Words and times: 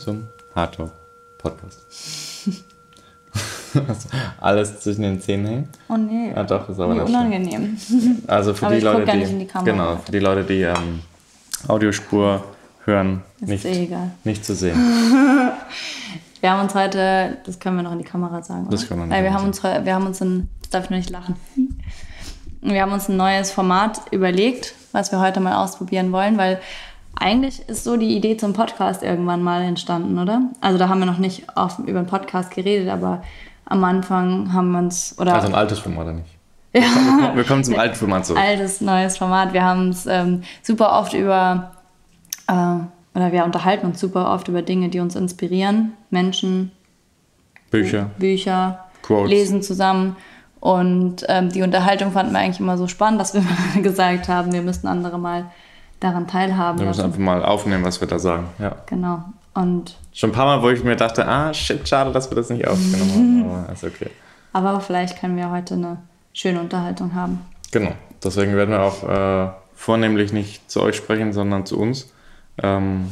Zum 0.00 0.26
Hardtalk 0.54 0.92
Podcast. 1.36 1.84
Alles 4.40 4.80
zwischen 4.80 5.02
den 5.02 5.20
Zähnen 5.20 5.46
hängen? 5.46 5.68
Oh 5.90 5.96
nee. 5.98 6.32
Ah, 6.34 6.42
doch, 6.42 6.70
ist 6.70 6.80
aber 6.80 6.94
schlimm. 6.94 7.04
unangenehm. 7.04 7.76
Also 8.26 8.54
für 8.54 8.70
die 8.70 8.80
Leute, 8.80 9.12
die, 9.12 9.24
die 9.44 9.46
genau, 9.62 9.98
für 9.98 10.10
die 10.10 10.18
Leute, 10.18 10.44
die 10.44 10.62
ähm, 10.62 11.00
Audiospur 11.68 12.42
hören, 12.86 13.22
Ist 13.40 13.48
nicht, 13.48 13.64
eh 13.66 13.84
egal. 13.84 14.10
nicht 14.24 14.42
zu 14.42 14.54
sehen. 14.54 14.74
Wir 16.40 16.50
haben 16.50 16.62
uns 16.62 16.74
heute, 16.74 17.36
das 17.44 17.60
können 17.60 17.76
wir 17.76 17.82
noch 17.82 17.92
in 17.92 17.98
die 17.98 18.04
Kamera 18.04 18.42
sagen. 18.42 18.68
Das 18.70 18.88
können 18.88 19.00
wir 19.00 19.06
noch 19.06 19.14
Weil 19.14 19.24
wir 19.24 19.34
haben 19.34 19.44
uns, 19.44 19.62
wir 19.62 19.94
haben 19.94 20.06
uns 20.06 20.22
ein, 20.22 20.48
darf 20.70 20.84
ich 20.84 20.90
nur 20.90 20.98
nicht 20.98 21.10
lachen. 21.10 21.36
Wir 22.62 22.80
haben 22.80 22.92
uns 22.92 23.10
ein 23.10 23.18
neues 23.18 23.50
Format 23.50 24.00
überlegt, 24.10 24.74
was 24.92 25.12
wir 25.12 25.20
heute 25.20 25.40
mal 25.40 25.62
ausprobieren 25.62 26.12
wollen, 26.12 26.38
weil 26.38 26.58
eigentlich 27.20 27.68
ist 27.68 27.84
so 27.84 27.96
die 27.96 28.16
Idee 28.16 28.36
zum 28.36 28.54
Podcast 28.54 29.02
irgendwann 29.02 29.42
mal 29.42 29.62
entstanden, 29.62 30.18
oder? 30.18 30.50
Also 30.60 30.78
da 30.78 30.88
haben 30.88 31.00
wir 31.00 31.06
noch 31.06 31.18
nicht 31.18 31.44
offen 31.54 31.86
über 31.86 32.00
den 32.00 32.06
Podcast 32.06 32.50
geredet, 32.50 32.88
aber 32.88 33.22
am 33.66 33.84
Anfang 33.84 34.52
haben 34.52 34.72
wir 34.72 34.78
uns, 34.78 35.14
oder 35.18 35.34
Also 35.34 35.48
ein 35.48 35.54
altes 35.54 35.78
Format 35.78 36.04
oder 36.04 36.12
nicht? 36.14 36.28
Ja. 36.72 37.34
Wir 37.34 37.42
kommen, 37.44 37.64
zum 37.64 37.76
alten 37.76 37.96
Format 37.96 38.26
zurück. 38.26 38.40
altes, 38.40 38.80
neues 38.80 39.18
Format. 39.18 39.52
Wir 39.52 39.64
haben 39.64 39.88
uns 39.88 40.06
ähm, 40.06 40.42
super 40.62 40.98
oft 40.98 41.14
über, 41.14 41.72
äh, 42.46 42.52
oder 42.52 43.32
wir 43.32 43.44
unterhalten 43.44 43.86
uns 43.86 43.98
super 43.98 44.32
oft 44.32 44.46
über 44.46 44.62
Dinge, 44.62 44.88
die 44.88 45.00
uns 45.00 45.16
inspirieren. 45.16 45.94
Menschen, 46.10 46.70
Bücher. 47.70 48.10
Bücher, 48.18 48.84
Quotes. 49.02 49.30
lesen 49.30 49.62
zusammen. 49.62 50.16
Und 50.60 51.24
ähm, 51.28 51.50
die 51.50 51.62
Unterhaltung 51.62 52.12
fanden 52.12 52.32
wir 52.32 52.38
eigentlich 52.38 52.60
immer 52.60 52.78
so 52.78 52.86
spannend, 52.86 53.20
dass 53.20 53.34
wir 53.34 53.42
gesagt 53.82 54.28
haben, 54.28 54.52
wir 54.52 54.62
müssten 54.62 54.86
andere 54.86 55.18
mal 55.18 55.50
daran 56.00 56.26
teilhaben 56.26 56.78
Wir 56.78 56.86
müssen 56.86 56.98
lassen. 57.00 57.12
einfach 57.12 57.18
mal 57.20 57.44
aufnehmen, 57.44 57.84
was 57.84 58.00
wir 58.00 58.08
da 58.08 58.18
sagen. 58.18 58.48
Ja. 58.58 58.76
Genau. 58.86 59.22
Und 59.54 59.96
Schon 60.12 60.30
ein 60.30 60.32
paar 60.32 60.46
Mal, 60.46 60.62
wo 60.62 60.70
ich 60.70 60.82
mir 60.82 60.96
dachte, 60.96 61.26
ah, 61.26 61.52
shit, 61.54 61.86
schade, 61.88 62.12
dass 62.12 62.30
wir 62.30 62.36
das 62.36 62.50
nicht 62.50 62.66
aufgenommen 62.66 63.12
haben. 63.12 63.50
Aber 63.62 63.72
ist 63.72 63.84
okay. 63.84 64.10
aber 64.52 64.80
vielleicht 64.80 65.20
können 65.20 65.36
wir 65.36 65.50
heute 65.50 65.74
eine 65.74 65.98
schöne 66.32 66.60
Unterhaltung 66.60 67.14
haben. 67.14 67.40
Genau. 67.70 67.92
Deswegen 68.22 68.54
werden 68.56 68.70
wir 68.70 68.82
auch 68.82 69.02
äh, 69.08 69.50
vornehmlich 69.74 70.32
nicht 70.32 70.70
zu 70.70 70.82
euch 70.82 70.96
sprechen, 70.96 71.32
sondern 71.32 71.66
zu 71.66 71.78
uns. 71.78 72.12
Ähm, 72.62 73.10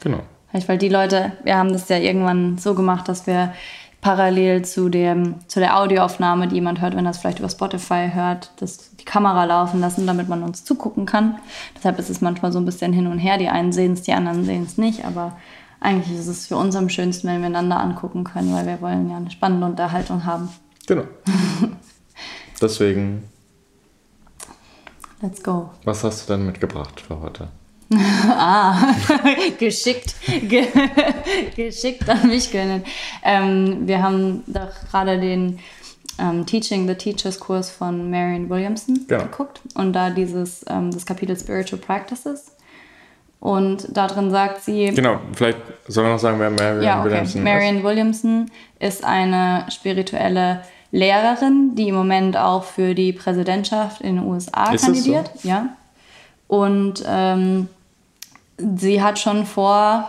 genau. 0.00 0.20
Vielleicht, 0.50 0.68
weil 0.68 0.78
die 0.78 0.88
Leute, 0.90 1.32
wir 1.44 1.56
haben 1.56 1.72
das 1.72 1.88
ja 1.88 1.96
irgendwann 1.96 2.58
so 2.58 2.74
gemacht, 2.74 3.08
dass 3.08 3.26
wir 3.26 3.54
parallel 4.02 4.64
zu, 4.64 4.88
dem, 4.88 5.36
zu 5.46 5.60
der 5.60 5.78
Audioaufnahme, 5.78 6.48
die 6.48 6.56
jemand 6.56 6.82
hört, 6.82 6.96
wenn 6.96 7.06
er 7.06 7.12
es 7.12 7.18
vielleicht 7.18 7.38
über 7.38 7.48
Spotify 7.48 8.10
hört, 8.12 8.50
das, 8.56 8.94
die 8.96 9.04
Kamera 9.04 9.44
laufen 9.44 9.80
lassen, 9.80 10.06
damit 10.06 10.28
man 10.28 10.42
uns 10.42 10.64
zugucken 10.64 11.06
kann. 11.06 11.38
Deshalb 11.76 11.98
ist 12.00 12.10
es 12.10 12.20
manchmal 12.20 12.52
so 12.52 12.58
ein 12.58 12.64
bisschen 12.64 12.92
hin 12.92 13.06
und 13.06 13.20
her. 13.20 13.38
Die 13.38 13.48
einen 13.48 13.72
sehen 13.72 13.92
es, 13.92 14.02
die 14.02 14.12
anderen 14.12 14.44
sehen 14.44 14.64
es 14.64 14.76
nicht. 14.76 15.04
Aber 15.04 15.38
eigentlich 15.80 16.18
ist 16.18 16.26
es 16.26 16.48
für 16.48 16.56
uns 16.56 16.74
am 16.74 16.88
schönsten, 16.88 17.28
wenn 17.28 17.40
wir 17.40 17.46
einander 17.46 17.78
angucken 17.78 18.24
können, 18.24 18.52
weil 18.52 18.66
wir 18.66 18.80
wollen 18.80 19.08
ja 19.08 19.16
eine 19.16 19.30
spannende 19.30 19.66
Unterhaltung 19.66 20.24
haben. 20.24 20.48
Genau. 20.88 21.04
Deswegen, 22.60 23.22
Let's 25.20 25.40
go. 25.44 25.70
was 25.84 26.02
hast 26.02 26.28
du 26.28 26.32
denn 26.32 26.44
mitgebracht 26.44 27.00
für 27.00 27.20
heute? 27.20 27.48
geschickt, 29.58 30.14
ge 30.48 30.66
geschickt 31.56 32.08
an 32.08 32.28
mich 32.28 32.50
gewendet. 32.50 32.86
Ähm, 33.22 33.86
wir 33.86 34.02
haben 34.02 34.42
doch 34.46 34.70
gerade 34.90 35.18
den 35.20 35.58
ähm, 36.18 36.44
Teaching 36.46 36.86
the 36.88 36.94
Teachers 36.94 37.38
Kurs 37.40 37.70
von 37.70 38.10
Marion 38.10 38.48
Williamson 38.50 39.06
Genau. 39.08 39.24
geguckt 39.24 39.60
und 39.74 39.92
da 39.92 40.10
dieses 40.10 40.64
ähm, 40.68 40.90
das 40.90 41.06
Kapitel 41.06 41.36
Spiritual 41.38 41.80
Practices 41.80 42.52
und 43.40 43.88
da 43.96 44.06
drin 44.06 44.30
sagt 44.30 44.62
sie 44.62 44.90
Genau, 44.94 45.18
vielleicht 45.34 45.58
sollen 45.88 46.06
wir 46.08 46.12
noch 46.12 46.18
sagen, 46.20 46.38
wer 46.38 46.50
Marion 46.50 46.82
ja, 46.82 47.00
okay. 47.00 47.10
Williamson 47.10 47.42
Marion 47.42 47.82
Williamson 47.84 48.50
ist 48.78 49.04
eine 49.04 49.66
spirituelle 49.70 50.62
Lehrerin, 50.90 51.74
die 51.74 51.88
im 51.88 51.94
Moment 51.94 52.36
auch 52.36 52.64
für 52.64 52.94
die 52.94 53.14
Präsidentschaft 53.14 54.02
in 54.02 54.16
den 54.16 54.26
USA 54.26 54.64
Ist 54.72 54.86
das 54.86 55.04
so? 55.04 55.12
kandidiert. 55.12 55.30
Ja. 55.42 55.68
Und 56.52 57.02
ähm, 57.06 57.70
sie 58.58 59.02
hat 59.02 59.18
schon 59.18 59.46
vor 59.46 60.06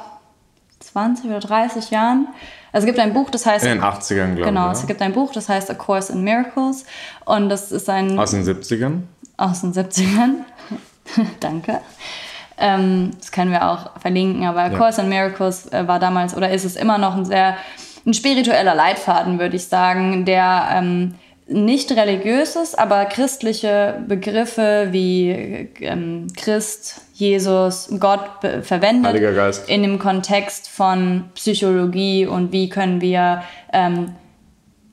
20 0.82 1.28
oder 1.28 1.40
30 1.40 1.90
Jahren, 1.90 2.28
also 2.74 2.86
es 2.86 2.94
gibt 2.94 3.00
ein 3.00 3.14
Buch, 3.14 3.30
das 3.30 3.46
heißt. 3.46 3.64
In 3.64 3.72
den 3.76 3.82
80ern, 3.82 4.36
glaube 4.36 4.42
genau, 4.42 4.66
ich. 4.74 4.80
es 4.80 4.86
gibt 4.86 5.02
ein 5.02 5.14
Buch, 5.14 5.32
das 5.32 5.48
heißt 5.48 5.72
A 5.72 5.74
Course 5.74 6.12
in 6.12 6.22
Miracles 6.22 6.84
und 7.24 7.48
das 7.48 7.72
ist 7.72 7.90
ein 7.90 8.20
Aus 8.20 8.32
den 8.32 8.44
70ern. 8.44 9.04
aus 9.38 9.62
den 9.62 9.72
70ern. 9.72 10.34
Danke. 11.40 11.80
Ähm, 12.58 13.12
das 13.18 13.32
können 13.32 13.52
wir 13.52 13.66
auch 13.70 13.98
verlinken, 14.02 14.44
aber 14.46 14.64
A 14.64 14.70
Ja. 14.70 14.78
Course 14.78 15.00
in 15.00 15.08
Miracles 15.08 15.72
äh, 15.72 15.88
war 15.88 16.00
damals 16.00 16.36
oder 16.36 16.50
ist 16.50 16.66
es 16.66 16.76
immer 16.76 16.98
noch 16.98 17.16
ein 17.16 17.24
sehr 17.24 17.56
ein 18.06 18.14
spiritueller 18.14 18.76
Leitfaden, 18.76 19.40
würde 19.40 19.56
ich 19.56 19.68
sagen, 19.70 20.26
der 20.26 20.68
ähm, 20.74 21.16
nicht 21.48 21.92
religiös 21.92 22.56
ist, 22.56 22.78
aber 22.78 23.06
christliche 23.06 24.02
Begriffe 24.08 24.90
wie 24.92 25.70
ähm, 25.82 26.28
Christ, 26.38 27.02
Jesus, 27.14 27.90
Gott 28.00 28.22
verwendet 28.62 29.62
in 29.68 29.84
dem 29.84 30.00
Kontext 30.00 30.70
von 30.70 31.26
Psychologie 31.36 32.26
und 32.26 32.52
wie 32.52 32.70
können 32.70 33.02
wir 33.02 33.44
ähm, 33.74 34.16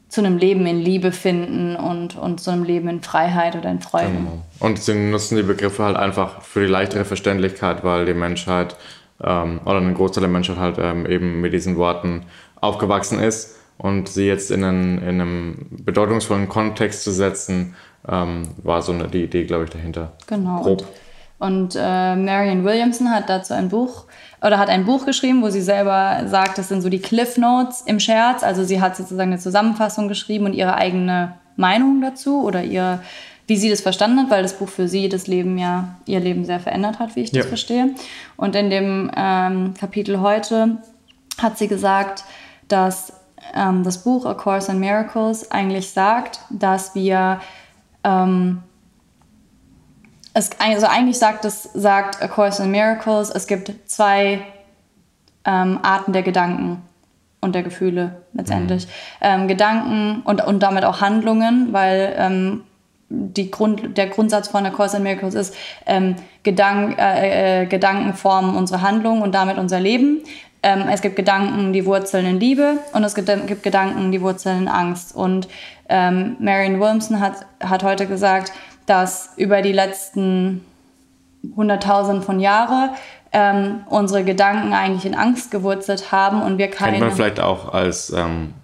zu 0.08 0.20
einem 0.22 0.38
Leben 0.38 0.66
in 0.66 0.80
Liebe 0.80 1.12
finden 1.12 1.76
und, 1.76 2.16
und 2.16 2.40
zu 2.40 2.50
einem 2.50 2.64
Leben 2.64 2.88
in 2.88 3.00
Freiheit 3.00 3.54
oder 3.54 3.70
in 3.70 3.80
Freude. 3.80 4.10
Und 4.58 4.78
sie 4.80 4.94
nutzen 4.94 5.36
die 5.36 5.44
Begriffe 5.44 5.84
halt 5.84 5.96
einfach 5.96 6.42
für 6.42 6.60
die 6.62 6.66
leichtere 6.66 7.04
Verständlichkeit, 7.04 7.84
weil 7.84 8.06
die 8.06 8.14
Menschheit 8.14 8.76
ähm, 9.22 9.60
oder 9.64 9.78
ein 9.78 9.94
Großteil 9.94 10.22
der 10.22 10.30
Menschheit 10.30 10.58
halt 10.58 10.78
ähm, 10.78 11.06
eben 11.06 11.40
mit 11.40 11.52
diesen 11.52 11.76
Worten 11.76 12.24
aufgewachsen 12.60 13.20
ist 13.20 13.59
und 13.82 14.08
sie 14.08 14.26
jetzt 14.26 14.50
in 14.50 14.62
einen, 14.62 14.98
in 14.98 15.20
einem 15.20 15.66
bedeutungsvollen 15.70 16.48
Kontext 16.48 17.02
zu 17.02 17.10
setzen, 17.10 17.74
ähm, 18.08 18.42
war 18.62 18.82
so 18.82 18.92
eine, 18.92 19.08
die 19.08 19.24
Idee, 19.24 19.44
glaube 19.44 19.64
ich, 19.64 19.70
dahinter. 19.70 20.12
Genau. 20.26 20.62
Grob. 20.62 20.84
Und, 21.38 21.48
und 21.74 21.76
äh, 21.80 22.16
Marion 22.16 22.64
Williamson 22.64 23.10
hat 23.10 23.28
dazu 23.30 23.54
ein 23.54 23.70
Buch 23.70 24.04
oder 24.42 24.58
hat 24.58 24.68
ein 24.68 24.84
Buch 24.84 25.06
geschrieben, 25.06 25.42
wo 25.42 25.48
sie 25.50 25.62
selber 25.62 26.22
sagt, 26.26 26.58
das 26.58 26.68
sind 26.68 26.82
so 26.82 26.88
die 26.90 26.98
Cliff 27.00 27.38
Notes 27.38 27.82
im 27.86 27.98
Scherz. 28.00 28.42
Also 28.42 28.64
sie 28.64 28.80
hat 28.80 28.96
sozusagen 28.96 29.32
eine 29.32 29.38
Zusammenfassung 29.40 30.08
geschrieben 30.08 30.44
und 30.46 30.52
ihre 30.54 30.74
eigene 30.74 31.34
Meinung 31.56 32.00
dazu 32.02 32.42
oder 32.42 32.62
ihr, 32.62 33.00
wie 33.46 33.56
sie 33.56 33.70
das 33.70 33.80
verstanden 33.80 34.18
hat, 34.20 34.30
weil 34.30 34.42
das 34.42 34.54
Buch 34.54 34.68
für 34.68 34.88
sie 34.88 35.08
das 35.08 35.26
Leben 35.26 35.56
ja 35.58 35.96
ihr 36.06 36.20
Leben 36.20 36.44
sehr 36.44 36.60
verändert 36.60 36.98
hat, 36.98 37.16
wie 37.16 37.20
ich 37.22 37.30
das 37.30 37.44
Ja. 37.44 37.48
verstehe. 37.48 37.90
Und 38.36 38.54
in 38.54 38.68
dem 38.70 39.10
ähm, 39.16 39.74
Kapitel 39.78 40.20
heute 40.20 40.76
hat 41.40 41.56
sie 41.58 41.68
gesagt, 41.68 42.24
dass 42.68 43.12
ähm, 43.54 43.82
das 43.84 43.98
Buch 43.98 44.26
A 44.26 44.34
Course 44.34 44.70
in 44.70 44.80
Miracles 44.80 45.50
eigentlich 45.50 45.90
sagt, 45.90 46.40
dass 46.50 46.94
wir 46.94 47.40
ähm, 48.04 48.62
es, 50.34 50.50
also 50.58 50.86
eigentlich 50.86 51.18
sagt 51.18 51.44
es, 51.44 51.64
sagt 51.74 52.22
A 52.22 52.28
Course 52.28 52.62
in 52.62 52.70
Miracles, 52.70 53.30
es 53.30 53.46
gibt 53.46 53.72
zwei 53.86 54.42
ähm, 55.44 55.80
Arten 55.82 56.12
der 56.12 56.22
Gedanken 56.22 56.82
und 57.40 57.54
der 57.54 57.62
Gefühle 57.62 58.22
letztendlich. 58.32 58.86
Ähm, 59.20 59.48
Gedanken 59.48 60.22
und, 60.24 60.44
und 60.46 60.62
damit 60.62 60.84
auch 60.84 61.00
Handlungen, 61.00 61.72
weil 61.72 62.14
ähm, 62.16 62.64
die 63.08 63.50
Grund, 63.50 63.96
der 63.96 64.06
Grundsatz 64.06 64.48
von 64.48 64.64
A 64.64 64.70
Course 64.70 64.96
in 64.96 65.02
Miracles 65.02 65.34
ist, 65.34 65.56
ähm, 65.86 66.14
Gedank, 66.44 66.96
äh, 66.98 67.62
äh, 67.62 67.66
Gedanken 67.66 68.14
formen 68.14 68.56
unsere 68.56 68.82
Handlung 68.82 69.22
und 69.22 69.34
damit 69.34 69.58
unser 69.58 69.80
Leben. 69.80 70.22
Ähm, 70.62 70.88
es 70.90 71.00
gibt 71.00 71.16
Gedanken, 71.16 71.72
die 71.72 71.86
wurzeln 71.86 72.26
in 72.26 72.40
Liebe 72.40 72.78
und 72.92 73.02
es 73.02 73.14
gibt, 73.14 73.28
gibt 73.46 73.62
Gedanken, 73.62 74.12
die 74.12 74.20
wurzeln 74.20 74.62
in 74.62 74.68
Angst. 74.68 75.14
Und 75.14 75.48
ähm, 75.88 76.36
Marion 76.38 76.78
Williamson 76.80 77.20
hat, 77.20 77.46
hat 77.60 77.82
heute 77.82 78.06
gesagt, 78.06 78.52
dass 78.86 79.30
über 79.36 79.62
die 79.62 79.72
letzten 79.72 80.64
hunderttausend 81.56 82.24
von 82.24 82.40
Jahren 82.40 82.90
ähm, 83.32 83.80
unsere 83.88 84.24
Gedanken 84.24 84.72
eigentlich 84.72 85.06
in 85.06 85.14
Angst 85.14 85.50
gewurzelt 85.50 86.12
haben 86.12 86.42
und 86.42 86.58
wir 86.58 86.68
keine... 86.68 86.92
Kennt 86.92 87.06
man 87.06 87.16
vielleicht 87.16 87.40
auch 87.40 87.72
als 87.72 88.10
ähm, 88.10 88.54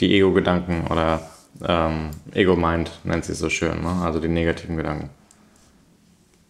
die 0.00 0.16
Ego-Gedanken 0.16 0.86
oder 0.90 1.20
ähm, 1.66 2.10
Ego-Mind, 2.32 2.90
nennt 3.04 3.24
sie 3.24 3.32
es 3.32 3.38
so 3.38 3.50
schön, 3.50 3.82
ne? 3.82 4.02
also 4.02 4.20
die 4.20 4.28
negativen 4.28 4.76
Gedanken. 4.76 5.10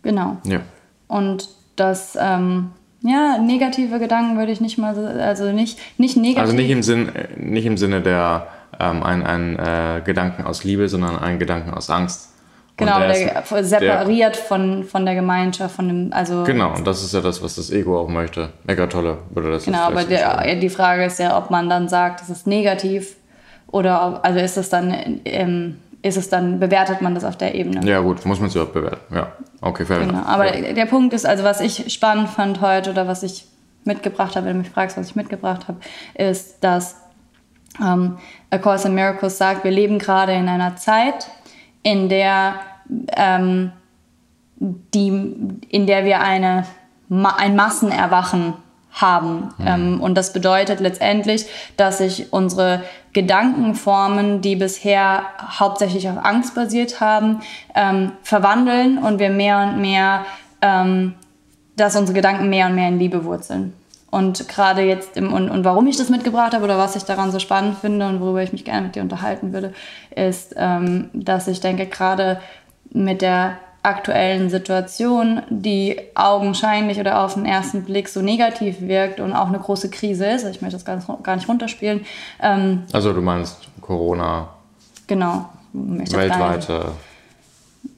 Genau. 0.03 0.37
Ja. 0.45 0.61
Und 1.09 1.49
das, 1.77 2.17
ähm, 2.21 2.71
ja, 3.03 3.39
negative 3.39 3.99
Gedanken 3.99 4.37
würde 4.39 4.53
ich 4.53 4.61
nicht 4.61 4.79
mal, 4.79 4.95
so, 4.95 5.03
also 5.03 5.53
nicht, 5.53 5.79
nicht 5.99 6.17
negativ. 6.17 6.41
Also 6.43 6.53
nicht 6.55 6.71
im, 6.71 6.83
Sinn, 6.83 7.15
äh, 7.15 7.29
nicht 7.37 7.67
im 7.67 7.77
Sinne 7.77 8.01
der 8.01 8.47
ähm, 8.81 9.03
ein, 9.03 9.25
ein 9.25 9.59
äh, 9.59 10.01
Gedanken 10.05 10.45
aus 10.45 10.65
Liebe, 10.65 10.89
sondern 10.89 11.19
ein 11.19 11.39
Gedanken 11.39 11.73
aus 11.75 11.91
Angst. 11.91 12.35
Genau, 12.77 12.99
der 13.01 13.09
der, 13.13 13.43
ist- 13.43 13.69
separiert 13.71 14.37
von, 14.37 14.85
von 14.85 15.05
der 15.05 15.17
Gemeinschaft, 15.17 15.75
von 15.75 15.89
dem, 15.89 16.13
also. 16.13 16.45
Genau, 16.45 16.75
und 16.77 16.87
das 16.87 17.03
ist 17.03 17.13
ja 17.13 17.21
das, 17.21 17.43
was 17.43 17.57
das 17.57 17.71
Ego 17.73 17.99
auch 18.01 18.09
möchte. 18.09 18.51
Eckart 18.69 18.93
Tolle 18.93 19.19
würde 19.31 19.51
das 19.51 19.65
Genau, 19.65 19.79
aber 19.81 20.05
der, 20.05 20.55
die 20.57 20.69
Frage 20.69 21.05
ist 21.05 21.19
ja, 21.19 21.37
ob 21.37 21.51
man 21.51 21.69
dann 21.69 21.89
sagt, 21.89 22.21
das 22.21 22.31
ist 22.31 22.47
negativ 22.47 23.17
oder 23.67 24.07
ob, 24.07 24.25
also 24.25 24.39
ist 24.39 24.57
es 24.57 24.69
dann, 24.71 25.21
ähm, 25.25 25.79
ist 26.03 26.17
es 26.17 26.29
dann, 26.29 26.61
bewertet 26.61 27.03
man 27.03 27.15
das 27.15 27.25
auf 27.25 27.37
der 27.37 27.55
Ebene. 27.55 27.85
Ja 27.89 28.01
gut, 28.01 28.25
muss 28.25 28.41
man 28.41 28.49
so 28.49 28.65
bewerten. 28.67 29.15
Ja, 29.15 29.33
okay, 29.61 29.85
fair 29.85 30.01
Genau. 30.01 30.23
Aber 30.23 30.55
ja. 30.55 30.61
der, 30.61 30.73
der 30.75 30.87
Punkt 30.87 31.13
ist, 31.13 31.27
also 31.27 31.45
was 31.45 31.61
ich 31.61 31.93
spannend 31.93 32.29
fand 32.29 32.61
heute 32.61 32.91
oder 32.91 33.09
was 33.09 33.23
ich 33.23 33.47
mitgebracht 33.85 34.37
habe, 34.37 34.47
wenn 34.47 34.55
du 34.55 34.59
mich 34.61 34.71
fragst, 34.71 34.97
was 34.97 35.11
ich 35.11 35.17
mitgebracht 35.17 35.67
habe, 35.67 35.79
ist, 36.15 36.63
dass 36.63 36.97
ähm, 37.81 38.19
A 38.51 38.59
Course 38.59 38.89
in 38.89 38.95
Miracles 38.95 39.39
sagt, 39.39 39.65
wir 39.65 39.71
leben 39.71 39.99
gerade 39.99 40.33
in 40.35 40.49
einer 40.49 40.77
Zeit, 40.77 41.29
in 41.83 42.09
der, 42.09 42.61
ähm, 43.17 43.73
die, 44.59 45.09
in 45.69 45.87
der 45.87 46.05
wir 46.05 46.21
eine, 46.21 46.65
ein 47.11 47.57
Massenerwachen 47.57 48.55
haben. 49.01 49.55
Mhm. 49.59 49.67
Ähm, 49.67 50.01
und 50.01 50.15
das 50.15 50.33
bedeutet 50.33 50.81
letztendlich, 50.81 51.47
dass 51.77 51.99
sich 51.99 52.33
unsere 52.33 52.83
Gedankenformen, 53.13 54.41
die 54.41 54.57
bisher 54.57 55.23
hauptsächlich 55.59 56.09
auf 56.09 56.25
Angst 56.25 56.55
basiert 56.55 57.01
haben, 57.01 57.41
ähm, 57.75 58.13
verwandeln 58.23 58.99
und 58.99 59.19
wir 59.19 59.31
mehr 59.31 59.61
und 59.61 59.81
mehr, 59.81 60.25
ähm, 60.63 61.15
dass 61.77 61.97
unsere 61.97 62.15
Gedanken 62.15 62.49
mehr 62.49 62.67
und 62.67 62.75
mehr 62.75 62.89
in 62.89 62.99
Liebe 62.99 63.25
wurzeln. 63.25 63.73
Und 64.11 64.49
gerade 64.49 64.83
jetzt, 64.83 65.17
im, 65.17 65.33
und, 65.33 65.51
und 65.51 65.65
warum 65.65 65.87
ich 65.87 65.97
das 65.97 66.09
mitgebracht 66.09 66.55
habe 66.55 66.65
oder 66.65 66.79
was 66.79 66.97
ich 66.97 67.05
daran 67.05 67.31
so 67.31 67.39
spannend 67.39 67.79
finde 67.79 68.09
und 68.09 68.21
worüber 68.21 68.43
ich 68.43 68.53
mich 68.53 68.65
gerne 68.65 68.87
mit 68.87 68.97
dir 68.97 69.03
unterhalten 69.03 69.53
würde, 69.53 69.75
ist, 70.15 70.55
ähm, 70.57 71.11
dass 71.13 71.47
ich 71.47 71.61
denke, 71.61 71.87
gerade 71.87 72.41
mit 72.91 73.21
der 73.21 73.59
aktuellen 73.89 74.51
Situation, 74.51 75.43
die 75.49 75.99
augenscheinlich 76.15 77.01
oder 77.01 77.25
auf 77.25 77.35
den 77.35 77.47
ersten 77.47 77.85
Blick 77.85 78.09
so 78.09 78.21
negativ 78.21 78.81
wirkt 78.81 79.19
und 79.19 79.33
auch 79.33 79.49
eine 79.49 79.59
große 79.59 79.91
Krise 79.91 80.27
ist, 80.27 80.45
ich 80.45 80.61
möchte 80.61 80.77
das 80.77 80.85
gar 80.85 80.97
nicht, 80.97 81.09
gar 81.23 81.37
nicht 81.37 81.49
runterspielen. 81.49 82.05
Ähm, 82.41 82.85
also 82.93 83.13
du 83.13 83.21
meinst 83.21 83.69
Corona? 83.81 84.49
Genau. 85.07 85.49
Weltweite. 85.73 86.93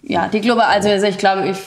Ja, 0.02 0.28
die 0.28 0.40
Global, 0.40 0.66
also 0.66 0.88
ich 0.88 1.18
glaube, 1.18 1.48
ich 1.48 1.58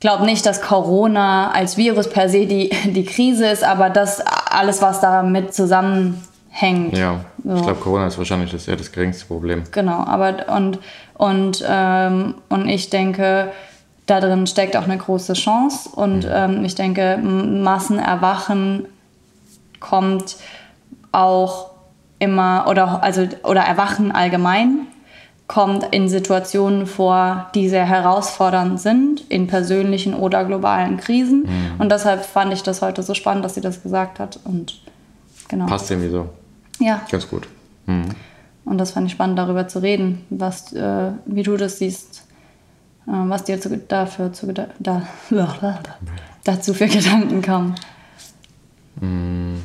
glaube 0.00 0.24
nicht, 0.24 0.46
dass 0.46 0.60
Corona 0.60 1.50
als 1.50 1.76
Virus 1.76 2.08
per 2.08 2.28
se 2.28 2.46
die, 2.46 2.70
die 2.84 3.04
Krise 3.04 3.46
ist, 3.46 3.64
aber 3.64 3.90
das 3.90 4.20
alles, 4.20 4.82
was 4.82 5.00
damit 5.00 5.54
zusammenhängt. 6.58 6.96
Ja, 6.96 7.24
so. 7.44 7.54
ich 7.54 7.62
glaube, 7.62 7.80
Corona 7.80 8.06
ist 8.06 8.18
wahrscheinlich 8.18 8.50
das, 8.50 8.68
eher 8.68 8.76
das 8.76 8.92
geringste 8.92 9.26
Problem. 9.26 9.64
Genau, 9.70 10.04
aber 10.04 10.46
und, 10.54 10.78
und, 11.14 11.64
ähm, 11.68 12.34
und 12.48 12.68
ich 12.68 12.90
denke, 12.90 13.52
da 14.06 14.20
drin 14.20 14.46
steckt 14.46 14.76
auch 14.76 14.84
eine 14.84 14.96
große 14.96 15.34
Chance 15.34 15.90
und 15.90 16.24
mhm. 16.24 16.30
ähm, 16.32 16.64
ich 16.64 16.74
denke, 16.74 17.18
Massenerwachen 17.18 18.86
kommt 19.80 20.36
auch 21.12 21.70
immer 22.18 22.66
oder 22.68 23.02
also 23.02 23.28
oder 23.44 23.60
Erwachen 23.60 24.10
allgemein 24.12 24.88
kommt 25.46 25.84
in 25.92 26.10
Situationen 26.10 26.86
vor, 26.86 27.46
die 27.54 27.70
sehr 27.70 27.86
herausfordernd 27.86 28.78
sind, 28.78 29.22
in 29.30 29.46
persönlichen 29.46 30.12
oder 30.12 30.44
globalen 30.44 30.98
Krisen. 30.98 31.44
Mhm. 31.44 31.80
Und 31.80 31.90
deshalb 31.90 32.26
fand 32.26 32.52
ich 32.52 32.62
das 32.62 32.82
heute 32.82 33.02
so 33.02 33.14
spannend, 33.14 33.46
dass 33.46 33.54
sie 33.54 33.62
das 33.62 33.82
gesagt 33.82 34.18
hat. 34.18 34.38
Und 34.44 34.82
genau. 35.48 35.64
Passt 35.64 35.90
irgendwie 35.90 36.10
so. 36.10 36.28
Ja. 36.78 37.02
Ganz 37.10 37.28
gut. 37.28 37.48
Mhm. 37.86 38.08
Und 38.64 38.78
das 38.78 38.90
fand 38.90 39.06
ich 39.06 39.12
spannend, 39.12 39.38
darüber 39.38 39.66
zu 39.66 39.80
reden, 39.80 40.26
was, 40.30 40.72
äh, 40.72 41.12
wie 41.24 41.42
du 41.42 41.56
das 41.56 41.78
siehst, 41.78 42.26
äh, 43.06 43.12
was 43.12 43.44
dir 43.44 43.60
zu, 43.60 43.76
dafür 43.76 44.32
zu, 44.32 44.52
da, 44.52 45.02
dazu 46.44 46.74
für 46.74 46.86
Gedanken 46.86 47.42
kommen. 47.42 47.74
Mhm. 49.00 49.62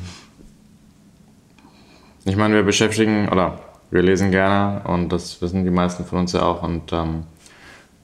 Ich 2.24 2.36
meine, 2.36 2.54
wir 2.54 2.62
beschäftigen, 2.62 3.28
oder 3.28 3.58
wir 3.90 4.02
lesen 4.02 4.30
gerne 4.30 4.82
und 4.88 5.10
das 5.10 5.40
wissen 5.42 5.64
die 5.64 5.70
meisten 5.70 6.04
von 6.04 6.20
uns 6.20 6.32
ja 6.32 6.42
auch 6.42 6.62
und 6.62 6.90
ähm, 6.92 7.24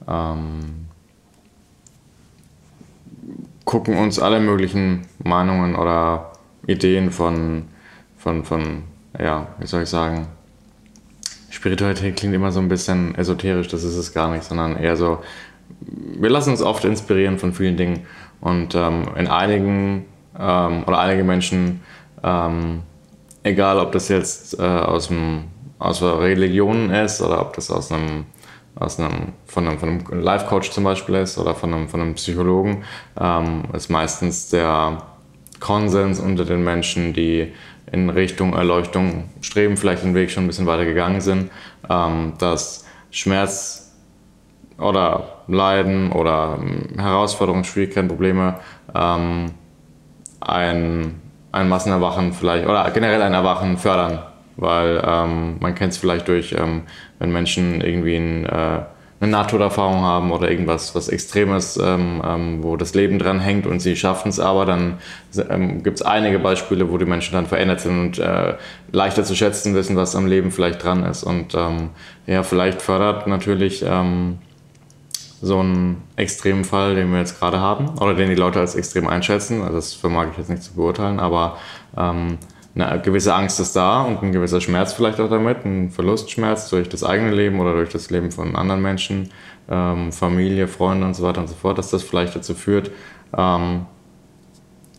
ähm, 0.06 0.86
gucken 3.64 3.96
uns 3.96 4.18
alle 4.18 4.40
möglichen 4.40 5.06
Meinungen 5.24 5.74
oder 5.76 6.32
Ideen 6.66 7.10
von, 7.10 7.64
von, 8.18 8.44
von, 8.44 8.82
ja, 9.18 9.48
wie 9.58 9.66
soll 9.66 9.82
ich 9.82 9.88
sagen, 9.88 10.28
Spiritualität 11.50 12.16
klingt 12.16 12.34
immer 12.34 12.52
so 12.52 12.60
ein 12.60 12.68
bisschen 12.68 13.14
esoterisch, 13.16 13.68
das 13.68 13.82
ist 13.82 13.96
es 13.96 14.14
gar 14.14 14.30
nicht, 14.30 14.44
sondern 14.44 14.76
eher 14.76 14.96
so, 14.96 15.18
wir 15.80 16.30
lassen 16.30 16.50
uns 16.50 16.62
oft 16.62 16.84
inspirieren 16.84 17.38
von 17.38 17.52
vielen 17.52 17.76
Dingen 17.76 18.06
und 18.40 18.74
ähm, 18.74 19.04
in 19.16 19.26
einigen 19.26 20.04
ähm, 20.38 20.84
oder 20.86 21.00
einige 21.00 21.24
Menschen, 21.24 21.80
ähm, 22.22 22.82
egal 23.42 23.78
ob 23.78 23.92
das 23.92 24.08
jetzt 24.08 24.58
äh, 24.58 24.62
aus 24.62 25.08
dem 25.08 25.44
aus 25.80 26.02
Religionen 26.02 26.90
ist 26.90 27.20
oder 27.22 27.40
ob 27.40 27.54
das 27.54 27.70
aus 27.70 27.90
einem, 27.90 28.26
aus 28.76 29.00
einem, 29.00 29.32
von 29.46 29.66
einem, 29.66 29.78
von 29.78 29.88
einem 29.88 30.22
Life-Coach 30.22 30.70
zum 30.70 30.84
Beispiel 30.84 31.16
ist 31.16 31.38
oder 31.38 31.54
von 31.54 31.74
einem, 31.74 31.88
von 31.88 32.00
einem 32.00 32.14
Psychologen, 32.14 32.84
ähm, 33.18 33.64
ist 33.72 33.88
meistens 33.88 34.50
der 34.50 35.02
Konsens 35.58 36.20
unter 36.20 36.44
den 36.44 36.62
Menschen, 36.62 37.14
die 37.14 37.52
in 37.92 38.10
Richtung 38.10 38.54
Erleuchtung 38.54 39.24
streben, 39.40 39.76
vielleicht 39.76 40.04
den 40.04 40.14
Weg 40.14 40.30
schon 40.30 40.44
ein 40.44 40.46
bisschen 40.46 40.66
weiter 40.66 40.84
gegangen 40.84 41.20
sind, 41.20 41.50
ähm, 41.88 42.34
dass 42.38 42.86
Schmerz 43.10 43.96
oder 44.78 45.42
Leiden 45.46 46.12
oder 46.12 46.58
ähm, 46.60 46.98
Herausforderungen, 46.98 47.64
Schwierigkeiten, 47.64 48.08
Probleme 48.08 48.60
ähm, 48.94 49.52
ein, 50.40 51.20
ein 51.52 51.68
Massenerwachen 51.68 52.32
vielleicht 52.32 52.66
oder 52.66 52.90
generell 52.90 53.22
ein 53.22 53.34
Erwachen 53.34 53.76
fördern. 53.76 54.20
Weil 54.56 55.02
ähm, 55.06 55.56
man 55.60 55.74
kennt 55.74 55.92
es 55.92 55.98
vielleicht 55.98 56.28
durch, 56.28 56.52
ähm, 56.52 56.82
wenn 57.18 57.32
Menschen 57.32 57.80
irgendwie 57.80 58.16
ein, 58.16 58.46
äh, 58.46 58.80
eine 59.20 59.32
Nahtoderfahrung 59.32 60.00
haben 60.02 60.32
oder 60.32 60.50
irgendwas 60.50 60.94
was 60.94 61.08
Extremes, 61.08 61.76
ähm, 61.76 62.22
ähm 62.26 62.62
wo 62.62 62.76
das 62.76 62.94
Leben 62.94 63.18
dran 63.18 63.38
hängt 63.38 63.66
und 63.66 63.80
sie 63.80 63.96
schaffen 63.96 64.30
es 64.30 64.40
aber, 64.40 64.64
dann 64.64 64.98
ähm, 65.50 65.82
gibt 65.82 65.98
es 65.98 66.02
einige 66.02 66.38
Beispiele, 66.38 66.90
wo 66.90 66.96
die 66.96 67.04
Menschen 67.04 67.34
dann 67.34 67.46
verändert 67.46 67.80
sind 67.80 68.00
und 68.00 68.18
äh, 68.18 68.54
leichter 68.92 69.24
zu 69.24 69.36
schätzen 69.36 69.74
wissen, 69.74 69.96
was 69.96 70.16
am 70.16 70.26
Leben 70.26 70.50
vielleicht 70.50 70.82
dran 70.82 71.04
ist. 71.04 71.22
Und 71.22 71.54
ähm, 71.54 71.90
ja, 72.26 72.42
vielleicht 72.42 72.80
fördert 72.80 73.26
natürlich 73.26 73.84
so 75.42 75.58
einen 75.58 76.02
extremen 76.16 76.64
Fall, 76.64 76.94
den 76.94 77.10
wir 77.12 77.18
jetzt 77.18 77.38
gerade 77.38 77.60
haben, 77.60 77.98
oder 77.98 78.14
den 78.14 78.28
die 78.28 78.34
Leute 78.34 78.60
als 78.60 78.74
extrem 78.74 79.06
einschätzen. 79.06 79.62
Also 79.62 79.76
das 79.76 79.94
vermag 79.94 80.28
ich 80.32 80.38
jetzt 80.38 80.50
nicht 80.50 80.62
zu 80.62 80.74
beurteilen, 80.74 81.18
aber 81.18 81.56
ähm, 81.96 82.38
eine 82.74 83.00
gewisse 83.00 83.34
Angst 83.34 83.58
ist 83.60 83.74
da 83.74 84.02
und 84.02 84.22
ein 84.22 84.32
gewisser 84.32 84.60
Schmerz 84.60 84.92
vielleicht 84.92 85.20
auch 85.20 85.28
damit, 85.28 85.64
ein 85.64 85.90
Verlustschmerz 85.90 86.70
durch 86.70 86.88
das 86.88 87.02
eigene 87.02 87.32
Leben 87.32 87.58
oder 87.60 87.74
durch 87.74 87.90
das 87.90 88.10
Leben 88.10 88.30
von 88.30 88.54
anderen 88.54 88.80
Menschen, 88.80 89.30
ähm, 89.68 90.12
Familie, 90.12 90.68
Freunde 90.68 91.06
und 91.06 91.14
so 91.14 91.24
weiter 91.24 91.40
und 91.40 91.48
so 91.48 91.54
fort, 91.54 91.78
dass 91.78 91.90
das 91.90 92.02
vielleicht 92.02 92.36
dazu 92.36 92.54
führt, 92.54 92.90
ähm, 93.36 93.86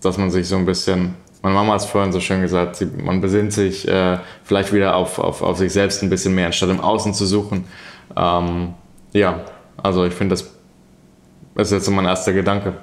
dass 0.02 0.18
man 0.18 0.32
sich 0.32 0.48
so 0.48 0.58
ein 0.58 0.66
bisschen, 0.66 1.16
meine 1.42 1.56
Mama 1.56 1.74
hat 1.74 1.82
es 1.82 1.86
vorhin 1.86 2.12
so 2.12 2.20
schön 2.20 2.42
gesagt, 2.42 2.76
sie, 2.76 2.86
man 2.86 3.22
besinnt 3.22 3.54
sich 3.54 3.88
äh, 3.88 4.20
vielleicht 4.44 4.74
wieder 4.74 4.96
auf, 4.96 5.18
auf, 5.20 5.42
auf 5.42 5.58
sich 5.58 5.72
selbst 5.72 6.04
ein 6.04 6.10
bisschen 6.10 6.36
mehr, 6.36 6.48
anstatt 6.48 6.70
im 6.70 6.82
Außen 6.82 7.14
zu 7.14 7.26
suchen. 7.26 7.66
Ähm, 8.18 8.74
ja, 9.14 9.42
also 9.82 10.06
ich 10.06 10.14
finde, 10.14 10.36
das 10.36 10.50
ist 11.56 11.72
jetzt 11.72 11.86
so 11.86 11.92
mein 11.92 12.06
erster 12.06 12.34
Gedanke. 12.34 12.74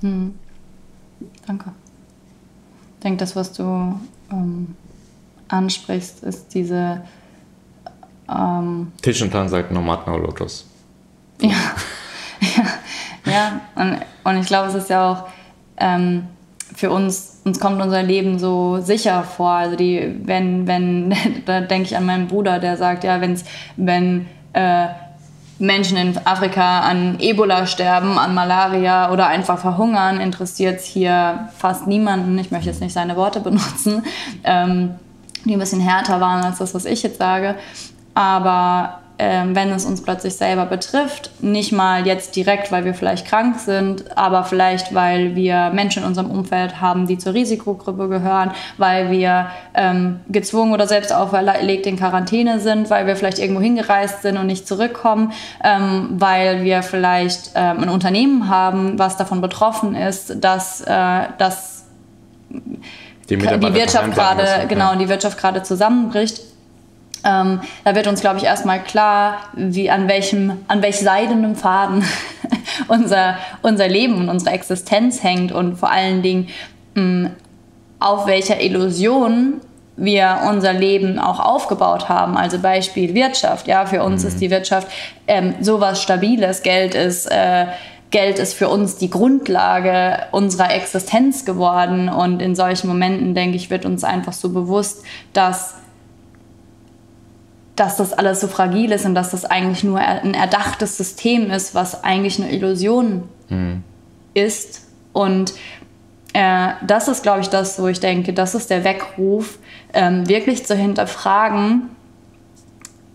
Hm. 0.00 0.34
Danke. 1.46 1.72
Ich 2.98 3.02
denke, 3.02 3.18
das, 3.18 3.36
was 3.36 3.52
du 3.52 3.94
ähm, 4.32 4.74
ansprichst, 5.46 6.24
ist 6.24 6.52
diese. 6.52 7.00
Ähm, 8.28 8.90
Tisch 9.00 9.22
und 9.22 9.30
Tan 9.30 9.48
sagt 9.48 9.70
Nomadna 9.70 10.16
Lotus. 10.16 10.66
Ja, 11.40 11.52
ja, 12.56 13.32
ja. 13.32 13.60
Und, 13.76 13.98
und 14.24 14.40
ich 14.40 14.46
glaube, 14.48 14.68
es 14.68 14.74
ist 14.74 14.90
ja 14.90 15.12
auch 15.12 15.28
ähm, 15.76 16.24
für 16.74 16.90
uns, 16.90 17.40
uns 17.44 17.60
kommt 17.60 17.80
unser 17.80 18.02
Leben 18.02 18.40
so 18.40 18.80
sicher 18.80 19.22
vor. 19.22 19.50
Also 19.50 19.76
die, 19.76 20.16
wenn, 20.24 20.66
wenn, 20.66 21.14
da 21.46 21.60
denke 21.60 21.86
ich 21.86 21.96
an 21.96 22.06
meinen 22.06 22.26
Bruder, 22.26 22.58
der 22.58 22.76
sagt, 22.76 23.04
ja, 23.04 23.20
wenn's, 23.20 23.44
wenn 23.76 24.26
äh, 24.52 24.88
Menschen 25.58 25.96
in 25.96 26.18
Afrika 26.24 26.80
an 26.80 27.16
Ebola 27.18 27.66
sterben, 27.66 28.18
an 28.18 28.34
Malaria 28.34 29.10
oder 29.10 29.26
einfach 29.26 29.58
verhungern, 29.58 30.20
interessiert 30.20 30.80
es 30.80 30.84
hier 30.84 31.48
fast 31.56 31.86
niemanden. 31.86 32.38
Ich 32.38 32.50
möchte 32.50 32.68
jetzt 32.68 32.80
nicht 32.80 32.92
seine 32.92 33.16
Worte 33.16 33.40
benutzen, 33.40 34.04
ähm, 34.44 34.94
die 35.44 35.54
ein 35.54 35.58
bisschen 35.58 35.80
härter 35.80 36.20
waren 36.20 36.44
als 36.44 36.58
das, 36.58 36.74
was 36.74 36.84
ich 36.84 37.02
jetzt 37.02 37.18
sage. 37.18 37.56
Aber 38.14 39.00
ähm, 39.18 39.56
wenn 39.56 39.70
es 39.70 39.84
uns 39.84 40.02
plötzlich 40.02 40.36
selber 40.36 40.64
betrifft. 40.66 41.30
Nicht 41.40 41.72
mal 41.72 42.06
jetzt 42.06 42.36
direkt, 42.36 42.70
weil 42.70 42.84
wir 42.84 42.94
vielleicht 42.94 43.26
krank 43.26 43.58
sind, 43.58 44.16
aber 44.16 44.44
vielleicht, 44.44 44.94
weil 44.94 45.34
wir 45.34 45.70
Menschen 45.70 46.02
in 46.02 46.08
unserem 46.08 46.30
Umfeld 46.30 46.80
haben, 46.80 47.06
die 47.06 47.18
zur 47.18 47.34
Risikogruppe 47.34 48.08
gehören, 48.08 48.52
weil 48.76 49.10
wir 49.10 49.48
ähm, 49.74 50.20
gezwungen 50.28 50.72
oder 50.72 50.86
selbst 50.86 51.12
auferlegt 51.12 51.86
in 51.86 51.96
Quarantäne 51.96 52.60
sind, 52.60 52.90
weil 52.90 53.06
wir 53.06 53.16
vielleicht 53.16 53.40
irgendwo 53.40 53.60
hingereist 53.60 54.22
sind 54.22 54.36
und 54.36 54.46
nicht 54.46 54.68
zurückkommen, 54.68 55.32
ähm, 55.64 56.10
weil 56.12 56.62
wir 56.62 56.82
vielleicht 56.82 57.50
ähm, 57.56 57.82
ein 57.82 57.88
Unternehmen 57.88 58.48
haben, 58.48 58.98
was 58.98 59.16
davon 59.16 59.40
betroffen 59.40 59.96
ist, 59.96 60.44
dass, 60.44 60.80
äh, 60.82 61.22
dass 61.38 61.86
die, 62.50 63.36
die 63.36 63.74
Wirtschaft 63.74 64.12
gerade 64.12 64.66
genau 64.68 64.94
die 64.94 65.08
Wirtschaft 65.08 65.38
gerade 65.38 65.62
zusammenbricht 65.62 66.40
ähm, 67.24 67.60
da 67.84 67.94
wird 67.94 68.06
uns, 68.06 68.20
glaube 68.20 68.38
ich, 68.38 68.44
erstmal 68.44 68.80
klar, 68.82 69.38
wie, 69.54 69.90
an, 69.90 70.08
welchem, 70.08 70.52
an 70.68 70.82
welch 70.82 70.98
seidenem 70.98 71.56
Faden 71.56 72.04
unser, 72.88 73.38
unser 73.62 73.88
Leben 73.88 74.16
und 74.16 74.28
unsere 74.28 74.54
Existenz 74.54 75.22
hängt 75.22 75.52
und 75.52 75.76
vor 75.76 75.90
allen 75.90 76.22
Dingen, 76.22 76.48
mh, 76.94 77.30
auf 78.00 78.26
welcher 78.26 78.60
Illusion 78.60 79.60
wir 79.96 80.42
unser 80.48 80.72
Leben 80.72 81.18
auch 81.18 81.40
aufgebaut 81.40 82.08
haben. 82.08 82.36
Also 82.36 82.60
Beispiel 82.60 83.14
Wirtschaft. 83.14 83.66
Ja, 83.66 83.84
für 83.84 84.04
uns 84.04 84.22
mhm. 84.22 84.28
ist 84.28 84.40
die 84.40 84.50
Wirtschaft 84.50 84.86
ähm, 85.26 85.56
sowas 85.60 86.00
Stabiles. 86.00 86.62
Geld 86.62 86.94
ist 86.94 87.26
äh, 87.26 87.66
Geld 88.10 88.38
ist 88.38 88.54
für 88.54 88.68
uns 88.68 88.96
die 88.96 89.10
Grundlage 89.10 90.20
unserer 90.30 90.74
Existenz 90.74 91.44
geworden. 91.44 92.08
Und 92.08 92.40
in 92.40 92.54
solchen 92.54 92.88
Momenten, 92.88 93.34
denke 93.34 93.56
ich, 93.56 93.68
wird 93.70 93.84
uns 93.84 94.02
einfach 94.02 94.32
so 94.32 94.50
bewusst, 94.50 95.04
dass, 95.32 95.74
dass 97.78 97.96
das 97.96 98.12
alles 98.12 98.40
so 98.40 98.48
fragil 98.48 98.92
ist 98.92 99.06
und 99.06 99.14
dass 99.14 99.30
das 99.30 99.44
eigentlich 99.44 99.84
nur 99.84 99.98
ein 99.98 100.34
erdachtes 100.34 100.96
System 100.96 101.50
ist, 101.50 101.74
was 101.74 102.02
eigentlich 102.02 102.40
eine 102.40 102.52
Illusion 102.52 103.28
mhm. 103.48 103.82
ist. 104.34 104.86
Und 105.12 105.54
äh, 106.32 106.70
das 106.86 107.08
ist, 107.08 107.22
glaube 107.22 107.40
ich, 107.40 107.48
das, 107.48 107.80
wo 107.80 107.86
ich 107.86 108.00
denke, 108.00 108.32
das 108.32 108.54
ist 108.54 108.70
der 108.70 108.84
Weckruf, 108.84 109.58
ähm, 109.92 110.28
wirklich 110.28 110.66
zu 110.66 110.74
hinterfragen, 110.74 111.90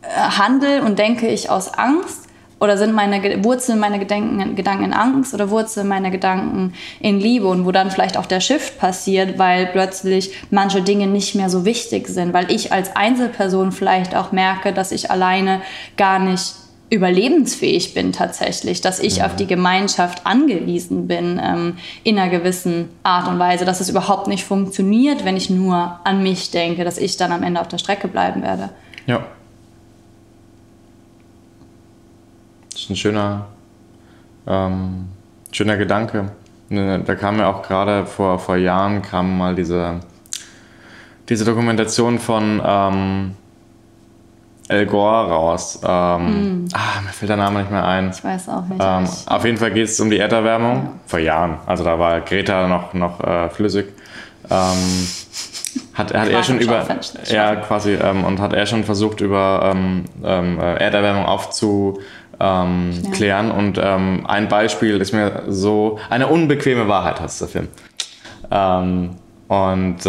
äh, 0.01 0.08
handle 0.08 0.84
und 0.84 0.98
denke 0.98 1.27
ich 1.27 1.50
aus 1.50 1.74
Angst 1.74 2.27
oder 2.63 2.77
sind 2.77 2.93
meine 2.93 3.43
Wurzeln 3.43 3.77
meine 3.77 4.00
Gedanken, 4.00 4.55
Gedanken 4.55 4.86
in 4.86 4.93
Angst 4.93 5.34
oder 5.34 5.50
Wurzeln 5.50 5.86
meine 5.86 6.12
Gedanken 6.12 6.74
in 7.01 7.20
Liebe 7.20 7.46
und 7.48 7.65
wo 7.65 7.74
dann 7.74 7.91
vielleicht 7.91 8.15
auch 8.15 8.25
der 8.25 8.39
Shift 8.39 8.79
passiert, 8.79 9.38
weil 9.38 9.65
plötzlich 9.65 10.32
manche 10.50 10.82
Dinge 10.82 11.08
nicht 11.08 11.36
mehr 11.36 11.50
so 11.50 11.65
wichtig 11.65 12.08
sind, 12.08 12.34
weil 12.34 12.50
ich 12.50 12.72
als 12.72 12.96
Einzelperson 12.96 13.74
vielleicht 13.74 14.15
auch 14.15 14.32
merke, 14.32 14.72
dass 14.72 14.93
ich 14.93 15.12
alleine 15.12 15.62
gar 15.98 16.20
nicht 16.20 16.53
überlebensfähig 16.89 17.93
bin 17.96 18.13
tatsächlich, 18.13 18.79
dass 18.79 19.00
ich 19.01 19.17
ja. 19.17 19.25
auf 19.25 19.36
die 19.36 19.48
Gemeinschaft 19.48 20.25
angewiesen 20.25 21.08
bin 21.08 21.41
ähm, 21.43 21.75
in 22.05 22.17
einer 22.17 22.29
gewissen 22.29 22.89
Art 23.03 23.27
und 23.27 23.39
Weise, 23.39 23.65
dass 23.65 23.82
es 23.82 23.89
überhaupt 23.89 24.27
nicht 24.27 24.46
funktioniert, 24.46 25.25
wenn 25.25 25.36
ich 25.36 25.50
nur 25.50 26.00
an 26.05 26.24
mich 26.24 26.51
denke, 26.51 26.86
dass 26.86 26.98
ich 26.98 27.17
dann 27.17 27.34
am 27.34 27.43
Ende 27.43 27.60
auf 27.60 27.67
der 27.67 27.77
Strecke 27.79 28.08
bleiben 28.08 28.41
werde. 28.41 28.70
Ja, 29.05 29.25
ist 32.84 32.90
ein 32.90 32.96
schöner, 32.96 33.46
ähm, 34.46 35.08
schöner 35.52 35.78
Gedanke. 35.78 36.32
Ne, 36.70 37.02
da 37.06 37.16
kam 37.16 37.40
ja 37.40 37.50
auch 37.50 37.62
gerade 37.62 38.06
vor, 38.06 38.40
vor 38.40 38.58
Jahren 38.58 39.02
kam 39.02 39.38
mal 39.38 39.56
diese, 39.56 40.02
diese 41.30 41.46
Dokumentation 41.46 42.20
von 42.20 42.62
ähm, 42.66 43.36
El 44.68 44.86
Gore 44.86 45.30
raus. 45.30 45.80
Ähm, 45.84 46.63
mm. 46.63 46.68
ah, 46.74 47.02
mir 47.06 47.10
fällt 47.10 47.30
der 47.30 47.38
Name 47.38 47.60
nicht 47.60 47.72
mehr 47.72 47.86
ein. 47.86 48.10
Ich 48.10 48.24
weiß 48.24 48.50
auch 48.50 48.66
nicht. 48.66 48.82
Ähm, 48.82 49.08
auf 49.28 49.46
jeden 49.46 49.58
Fall 49.58 49.72
geht 49.72 49.88
es 49.88 50.00
um 50.00 50.10
die 50.10 50.18
Erderwärmung. 50.18 50.75
Ja. 50.75 50.92
Vor 51.06 51.20
Jahren. 51.20 51.58
Also 51.66 51.84
da 51.84 52.00
war 52.00 52.22
Greta 52.22 52.68
noch, 52.68 52.94
noch 52.94 53.22
äh, 53.22 53.50
flüssig. 53.50 53.88
Ähm, 54.50 55.08
hat, 55.94 56.13
hat 56.13 56.30
er 56.30 56.44
schon 56.44 56.60
über 56.60 56.86
ja 57.28 57.56
quasi 57.56 57.94
ähm, 57.94 58.24
und 58.24 58.40
hat 58.40 58.54
er 58.54 58.66
schon 58.66 58.84
versucht 58.84 59.22
über 59.22 59.72
ähm, 59.74 60.06
ähm, 60.24 60.60
äh, 60.60 60.75
Erderwärmung 60.75 61.25
aufzu 61.25 62.00
ähm, 62.40 62.92
ja. 63.04 63.12
klären. 63.12 63.52
Und 63.52 63.80
ähm, 63.82 64.25
ein 64.28 64.48
Beispiel 64.48 65.02
ist 65.02 65.13
mir 65.13 65.44
so, 65.48 66.00
eine 66.10 66.28
unbequeme 66.28 66.88
Wahrheit 66.88 67.20
heißt 67.20 67.42
der 67.42 67.48
Film. 67.48 67.68
Ähm, 68.52 69.12
und 69.48 70.00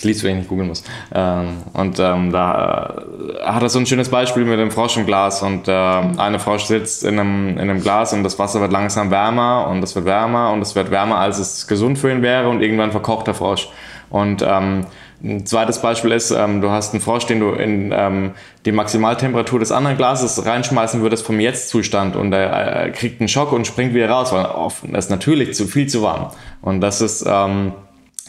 ich 0.00 0.04
liest, 0.04 0.24
wenn 0.24 0.32
ich 0.32 0.36
nicht 0.38 0.48
googeln 0.48 0.68
muss. 0.68 0.82
Ähm, 1.14 1.58
und 1.74 1.98
ähm, 1.98 2.32
da 2.32 3.04
äh, 3.38 3.44
hat 3.44 3.62
er 3.62 3.68
so 3.68 3.78
ein 3.78 3.86
schönes 3.86 4.08
Beispiel 4.08 4.44
mit 4.44 4.58
dem 4.58 4.70
Frosch 4.70 4.96
im 4.96 5.06
Glas. 5.06 5.42
Und 5.42 5.68
äh, 5.68 5.72
eine 5.72 6.38
Frosch 6.38 6.64
sitzt 6.64 7.04
in 7.04 7.18
einem, 7.18 7.50
in 7.50 7.58
einem 7.58 7.80
Glas 7.80 8.12
und 8.12 8.24
das 8.24 8.38
Wasser 8.38 8.60
wird 8.60 8.72
langsam 8.72 9.10
wärmer 9.10 9.68
und 9.68 9.82
es 9.82 9.94
wird 9.94 10.06
wärmer 10.06 10.52
und 10.52 10.62
es 10.62 10.74
wird 10.74 10.90
wärmer, 10.90 11.18
als 11.18 11.38
es 11.38 11.66
gesund 11.66 11.98
für 11.98 12.10
ihn 12.10 12.22
wäre. 12.22 12.48
Und 12.48 12.62
irgendwann 12.62 12.90
verkocht 12.90 13.26
der 13.26 13.34
Frosch. 13.34 13.68
Und 14.08 14.42
ähm, 14.42 14.86
ein 15.22 15.44
zweites 15.44 15.82
Beispiel 15.82 16.12
ist, 16.12 16.30
du 16.30 16.70
hast 16.70 16.94
einen 16.94 17.02
Frosch, 17.02 17.26
den 17.26 17.40
du 17.40 17.50
in 17.50 18.32
die 18.64 18.72
Maximaltemperatur 18.72 19.58
des 19.58 19.70
anderen 19.70 19.98
Glases 19.98 20.46
reinschmeißen 20.46 21.02
würdest 21.02 21.26
vom 21.26 21.38
Jetzt-Zustand 21.40 22.16
und 22.16 22.32
er 22.32 22.86
äh, 22.86 22.90
kriegt 22.90 23.20
einen 23.20 23.28
Schock 23.28 23.52
und 23.52 23.66
springt 23.66 23.92
wieder 23.92 24.08
raus, 24.08 24.32
weil 24.32 24.44
das 24.90 25.04
ist 25.04 25.10
natürlich 25.10 25.52
zu 25.52 25.66
viel 25.66 25.88
zu 25.88 26.02
warm. 26.02 26.30
Und 26.62 26.80
das 26.80 27.02
ist 27.02 27.22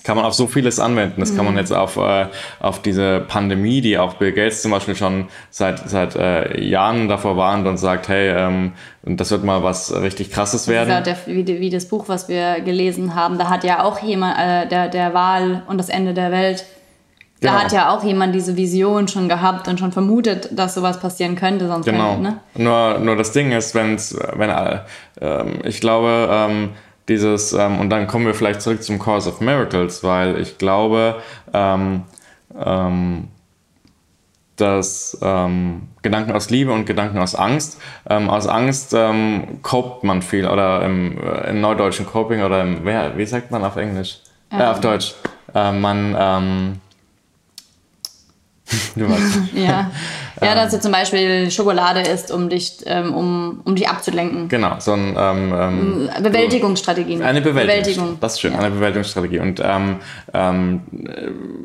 kann 0.03 0.15
man 0.15 0.25
auf 0.25 0.33
so 0.33 0.47
vieles 0.47 0.79
anwenden. 0.79 1.19
Das 1.19 1.35
kann 1.35 1.45
man 1.45 1.53
mhm. 1.53 1.59
jetzt 1.59 1.73
auf, 1.73 1.97
äh, 1.97 2.27
auf 2.59 2.81
diese 2.81 3.21
Pandemie, 3.27 3.81
die 3.81 3.97
auch 3.97 4.15
Bill 4.15 4.31
Gates 4.31 4.61
zum 4.61 4.71
Beispiel 4.71 4.95
schon 4.95 5.27
seit, 5.49 5.87
seit 5.89 6.15
äh, 6.15 6.61
Jahren 6.61 7.07
davor 7.07 7.37
warnt 7.37 7.67
und 7.67 7.77
sagt, 7.77 8.07
hey, 8.07 8.29
ähm, 8.29 8.73
das 9.03 9.31
wird 9.31 9.43
mal 9.43 9.63
was 9.63 9.93
richtig 9.93 10.31
Krasses 10.31 10.67
werden. 10.67 11.03
Der, 11.03 11.17
wie, 11.25 11.45
wie, 11.45 11.69
das 11.69 11.85
Buch, 11.85 12.05
was 12.07 12.29
wir 12.29 12.61
gelesen 12.61 13.15
haben, 13.15 13.37
da 13.37 13.49
hat 13.49 13.63
ja 13.63 13.83
auch 13.83 13.99
jemand, 13.99 14.37
äh, 14.39 14.67
der, 14.67 14.89
der 14.89 15.13
Wahl 15.13 15.63
und 15.67 15.77
das 15.77 15.89
Ende 15.89 16.13
der 16.13 16.31
Welt, 16.31 16.65
da 17.41 17.49
genau. 17.49 17.63
hat 17.63 17.71
ja 17.71 17.95
auch 17.95 18.03
jemand 18.03 18.35
diese 18.35 18.55
Vision 18.55 19.07
schon 19.07 19.27
gehabt 19.27 19.67
und 19.67 19.79
schon 19.79 19.91
vermutet, 19.91 20.49
dass 20.51 20.75
sowas 20.75 20.99
passieren 20.99 21.35
könnte, 21.35 21.67
sonst 21.67 21.85
genau. 21.85 22.13
Wenn, 22.13 22.21
ne? 22.21 22.37
Nur, 22.53 22.99
nur 22.99 23.15
das 23.15 23.31
Ding 23.31 23.51
ist, 23.51 23.73
wenn's, 23.73 24.15
wenn, 24.35 24.51
äh, 24.51 25.67
ich 25.67 25.81
glaube, 25.81 26.29
ähm, 26.31 26.69
dieses, 27.11 27.53
ähm, 27.53 27.79
und 27.79 27.89
dann 27.89 28.07
kommen 28.07 28.25
wir 28.25 28.33
vielleicht 28.33 28.61
zurück 28.61 28.81
zum 28.83 28.97
Cause 28.99 29.29
of 29.29 29.41
Miracles, 29.41 30.03
weil 30.03 30.39
ich 30.39 30.57
glaube, 30.57 31.17
ähm, 31.53 32.03
ähm, 32.57 33.27
dass 34.55 35.17
ähm, 35.21 35.89
Gedanken 36.01 36.31
aus 36.31 36.49
Liebe 36.49 36.71
und 36.71 36.85
Gedanken 36.85 37.17
aus 37.17 37.35
Angst, 37.35 37.81
ähm, 38.09 38.29
aus 38.29 38.47
Angst 38.47 38.93
ähm, 38.95 39.59
copt 39.61 40.03
man 40.03 40.21
viel 40.21 40.47
oder 40.47 40.85
im, 40.85 41.17
äh, 41.17 41.49
im 41.49 41.61
Neudeutschen 41.61 42.05
Coping 42.05 42.43
oder 42.43 42.61
im, 42.61 42.85
wie 42.85 43.25
sagt 43.25 43.51
man 43.51 43.63
auf 43.65 43.75
Englisch? 43.75 44.19
Äh, 44.51 44.63
auf 44.63 44.79
Deutsch. 44.79 45.15
Äh, 45.53 45.71
man 45.73 46.79
du 48.95 49.09
weißt. 49.09 49.53
ja. 49.53 49.91
ja, 50.41 50.55
dass 50.55 50.71
du 50.71 50.79
zum 50.79 50.91
Beispiel 50.91 51.51
Schokolade 51.51 52.01
isst, 52.01 52.31
um 52.31 52.49
dich, 52.49 52.77
ähm, 52.85 53.13
um, 53.13 53.61
um 53.63 53.75
dich 53.75 53.87
abzulenken. 53.87 54.47
Genau, 54.47 54.75
so 54.79 54.93
ein 54.93 55.15
ähm, 55.17 55.53
ähm 55.55 56.09
Bewältigungsstrategie. 56.23 57.21
Eine 57.21 57.41
Bewältigung. 57.41 58.17
Das 58.19 58.33
ist 58.33 58.41
schön, 58.41 58.53
ja. 58.53 58.59
eine 58.59 58.71
Bewältigungsstrategie. 58.71 59.39
Und 59.39 59.61
ähm, 59.63 59.97
ähm, 60.33 60.81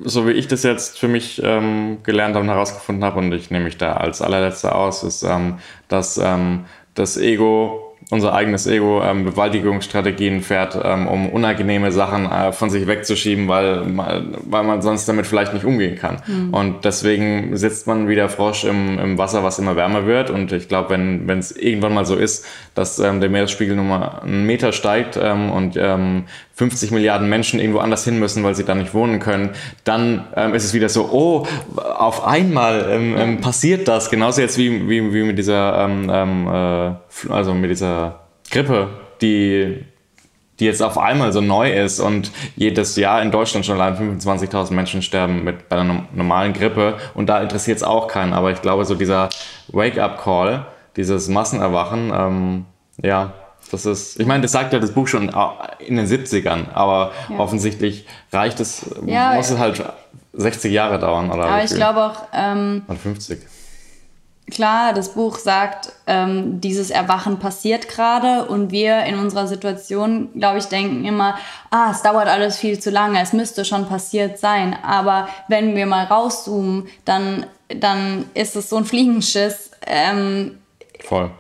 so 0.05 0.27
wie 0.27 0.33
ich 0.33 0.49
das 0.49 0.63
jetzt 0.63 0.99
für 0.99 1.09
mich 1.09 1.41
ähm, 1.43 1.99
gelernt 2.03 2.35
habe 2.35 2.45
und 2.45 2.51
herausgefunden 2.51 3.05
habe, 3.05 3.19
und 3.19 3.33
ich 3.33 3.51
nehme 3.51 3.65
mich 3.65 3.79
da 3.79 3.95
als 3.95 4.21
allerletzter 4.21 4.75
aus, 4.75 5.03
ist, 5.03 5.23
ähm, 5.23 5.59
dass 5.89 6.19
ähm, 6.19 6.67
das 6.95 7.17
Ego 7.17 7.86
unser 8.11 8.35
eigenes 8.35 8.69
Ego 8.69 9.03
ähm, 9.03 9.25
Bewältigungsstrategien 9.25 10.41
fährt, 10.41 10.79
ähm, 10.83 11.09
um 11.09 11.29
unangenehme 11.29 11.91
Sachen 11.91 12.31
äh, 12.31 12.53
von 12.53 12.71
sich 12.71 12.87
wegzuschieben, 12.87 13.49
weil, 13.49 13.83
weil 13.97 14.63
man 14.63 14.81
sonst 14.81 15.09
damit 15.09 15.27
vielleicht 15.27 15.55
nicht 15.55 15.65
umgehen 15.65 15.97
kann. 15.97 16.23
Mhm. 16.27 16.55
Und 16.55 16.85
deswegen 16.85 17.57
sitzt 17.57 17.89
man 17.89 18.09
wie 18.09 18.15
der 18.15 18.29
Frosch 18.29 18.65
im, 18.65 18.99
im 18.99 19.19
Wasser, 19.19 19.43
was 19.43 19.59
immer 19.59 19.75
wärmer 19.75 20.07
wird. 20.07 20.31
Und 20.31 20.53
ich 20.53 20.69
glaube, 20.69 20.91
wenn 20.91 21.39
es 21.39 21.51
irgendwann 21.51 21.95
mal 21.95 22.07
so 22.07 22.15
ist, 22.15 22.47
dass 22.75 23.01
ähm, 23.01 23.21
der 23.21 23.29
Meeresspiegel 23.29 23.75
nur 23.75 23.85
mal 23.85 24.21
einen 24.23 24.47
Meter 24.47 24.73
steigt 24.73 25.19
ähm, 25.21 25.51
und 25.51 25.77
ähm, 25.77 26.25
50 26.57 26.91
Milliarden 26.91 27.29
Menschen 27.29 27.61
irgendwo 27.61 27.81
anders 27.81 28.05
hin 28.05 28.19
müssen, 28.19 28.43
weil 28.43 28.55
sie 28.55 28.65
da 28.65 28.75
nicht 28.75 28.95
wohnen 28.95 29.21
können, 29.21 29.51
dann 29.85 30.27
ähm, 30.35 30.55
ist 30.55 30.65
es 30.65 30.73
wieder 30.73 30.89
so, 30.89 31.11
oh, 31.13 31.47
auf 31.77 32.27
einmal 32.27 32.87
ähm, 32.91 33.15
ähm, 33.19 33.41
passiert 33.43 33.87
das. 33.89 34.09
Genauso 34.09 34.41
jetzt 34.41 34.57
wie, 34.57 34.89
wie, 34.89 35.13
wie 35.13 35.23
mit 35.23 35.37
dieser, 35.37 35.85
ähm, 35.85 36.11
ähm, 36.11 36.47
äh, 36.47 37.31
also 37.31 37.53
mit 37.53 37.71
dieser 37.71 38.21
Grippe, 38.51 38.89
die, 39.21 39.85
die 40.59 40.65
jetzt 40.65 40.83
auf 40.83 40.97
einmal 40.97 41.31
so 41.35 41.43
neu 41.43 41.71
ist 41.71 42.01
und 42.01 42.33
jedes 42.57 42.97
Jahr 42.97 43.21
in 43.21 43.31
Deutschland 43.31 43.67
schon 43.67 43.79
allein 43.79 44.19
25.000 44.19 44.73
Menschen 44.73 45.03
sterben 45.03 45.45
mit 45.45 45.69
bei 45.69 45.77
einer 45.77 46.07
normalen 46.15 46.55
Grippe 46.55 46.97
und 47.13 47.29
da 47.29 47.43
interessiert 47.43 47.77
es 47.77 47.83
auch 47.83 48.09
keinen. 48.09 48.33
Aber 48.33 48.51
ich 48.51 48.63
glaube, 48.63 48.87
so 48.87 48.95
dieser 48.95 49.29
Wake-up-Call, 49.69 50.65
dieses 50.97 51.29
Massenerwachen, 51.29 52.13
ähm, 52.17 52.65
ja, 53.03 53.35
das 53.73 53.87
ist, 53.87 54.21
ich 54.21 54.27
meine, 54.27 54.43
das 54.43 54.53
sagt 54.53 54.73
ja 54.73 54.79
das 54.79 54.93
Buch 54.93 55.09
schon 55.09 55.31
in 55.79 55.97
den 55.97 56.07
70ern, 56.07 56.73
aber 56.73 57.13
ja. 57.29 57.39
offensichtlich 57.39 58.07
reicht 58.33 58.61
es, 58.61 58.87
ja, 59.07 59.35
muss 59.35 59.51
es 59.51 59.59
halt 59.59 59.83
60 60.33 60.73
Jahre 60.73 60.99
dauern. 60.99 61.31
Oder 61.31 61.45
aber 61.45 61.65
ich 61.65 61.75
glaube 61.75 62.05
auch. 62.05 62.23
Ähm, 62.33 62.83
oder 62.87 62.99
50. 62.99 63.41
Klar, 64.49 64.93
das 64.93 65.15
Buch 65.15 65.39
sagt, 65.39 65.93
ähm, 66.07 66.61
dieses 66.61 66.91
Erwachen 66.91 67.41
passiert 67.41 67.89
gerade 67.89 68.45
und 68.45 68.71
wir 68.71 69.01
in 69.01 69.19
unserer 69.19 69.49
Situation, 69.49 70.29
glaube 70.39 70.59
ich, 70.59 70.67
denken 70.67 71.05
immer, 71.05 71.37
ah, 71.71 71.91
es 71.91 72.03
dauert 72.03 72.29
alles 72.29 72.57
viel 72.57 72.79
zu 72.79 72.91
lange, 72.91 73.21
es 73.21 73.33
müsste 73.33 73.65
schon 73.65 73.89
passiert 73.89 74.39
sein. 74.39 74.77
Aber 74.85 75.29
wenn 75.49 75.75
wir 75.75 75.87
mal 75.87 76.05
rauszoomen, 76.05 76.87
dann, 77.05 77.47
dann 77.69 78.27
ist 78.35 78.55
es 78.55 78.71
so 78.71 78.77
ein 78.77 78.85
Fliegenschiss. 78.85 79.73
Ähm, 79.85 80.59
Voll 81.01 81.31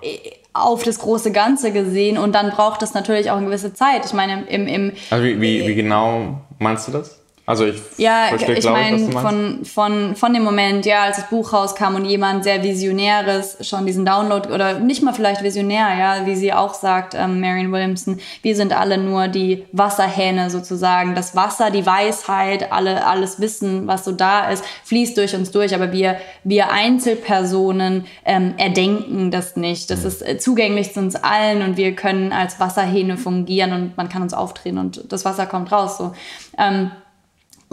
auf 0.62 0.82
das 0.82 0.98
große 0.98 1.32
Ganze 1.32 1.72
gesehen 1.72 2.18
und 2.18 2.34
dann 2.34 2.50
braucht 2.50 2.82
es 2.82 2.94
natürlich 2.94 3.30
auch 3.30 3.36
eine 3.36 3.46
gewisse 3.46 3.74
Zeit. 3.74 4.04
Ich 4.06 4.12
meine, 4.12 4.46
im. 4.48 4.66
im 4.66 4.92
also 5.10 5.24
wie, 5.24 5.40
wie, 5.40 5.66
wie 5.66 5.74
genau 5.74 6.40
meinst 6.58 6.88
du 6.88 6.92
das? 6.92 7.20
Also 7.48 7.64
ich 7.64 7.80
Ja, 7.96 8.26
verstehe, 8.30 8.58
ich 8.58 8.68
meine, 8.68 8.98
von, 9.12 9.64
von, 9.64 10.16
von 10.16 10.34
dem 10.34 10.42
Moment, 10.42 10.84
ja, 10.84 11.04
als 11.04 11.18
das 11.18 11.30
Buch 11.30 11.52
rauskam 11.52 11.94
und 11.94 12.04
jemand 12.04 12.42
sehr 12.42 12.64
Visionäres 12.64 13.56
schon 13.60 13.86
diesen 13.86 14.04
Download, 14.04 14.48
oder 14.52 14.80
nicht 14.80 15.04
mal 15.04 15.14
vielleicht 15.14 15.44
visionär, 15.44 15.96
ja, 15.96 16.26
wie 16.26 16.34
sie 16.34 16.52
auch 16.52 16.74
sagt, 16.74 17.14
ähm, 17.14 17.40
Marion 17.40 17.70
Williamson, 17.70 18.18
wir 18.42 18.56
sind 18.56 18.76
alle 18.76 18.98
nur 18.98 19.28
die 19.28 19.64
Wasserhähne 19.70 20.50
sozusagen. 20.50 21.14
Das 21.14 21.36
Wasser, 21.36 21.70
die 21.70 21.86
Weisheit, 21.86 22.72
alle, 22.72 23.06
alles 23.06 23.40
Wissen, 23.40 23.86
was 23.86 24.04
so 24.04 24.10
da 24.10 24.50
ist, 24.50 24.64
fließt 24.82 25.16
durch 25.16 25.36
uns 25.36 25.52
durch, 25.52 25.72
aber 25.72 25.92
wir, 25.92 26.16
wir 26.42 26.72
Einzelpersonen 26.72 28.06
ähm, 28.24 28.54
erdenken 28.56 29.30
das 29.30 29.54
nicht. 29.54 29.92
Das 29.92 30.04
ist 30.04 30.26
äh, 30.26 30.36
zugänglich 30.38 30.92
zu 30.92 30.98
uns 30.98 31.14
allen 31.14 31.62
und 31.62 31.76
wir 31.76 31.94
können 31.94 32.32
als 32.32 32.58
Wasserhähne 32.58 33.16
fungieren 33.16 33.72
und 33.72 33.96
man 33.96 34.08
kann 34.08 34.22
uns 34.22 34.34
aufdrehen 34.34 34.78
und 34.78 35.12
das 35.12 35.24
Wasser 35.24 35.46
kommt 35.46 35.70
raus. 35.70 35.96
So. 35.98 36.12
Ähm, 36.58 36.90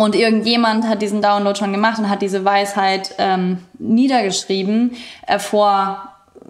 und 0.03 0.15
irgendjemand 0.15 0.87
hat 0.87 1.01
diesen 1.01 1.21
Download 1.21 1.57
schon 1.57 1.71
gemacht 1.71 1.97
und 1.99 2.09
hat 2.09 2.21
diese 2.21 2.43
Weisheit 2.45 3.15
ähm, 3.17 3.59
niedergeschrieben 3.79 4.95
äh, 5.27 5.39
vor, 5.39 6.03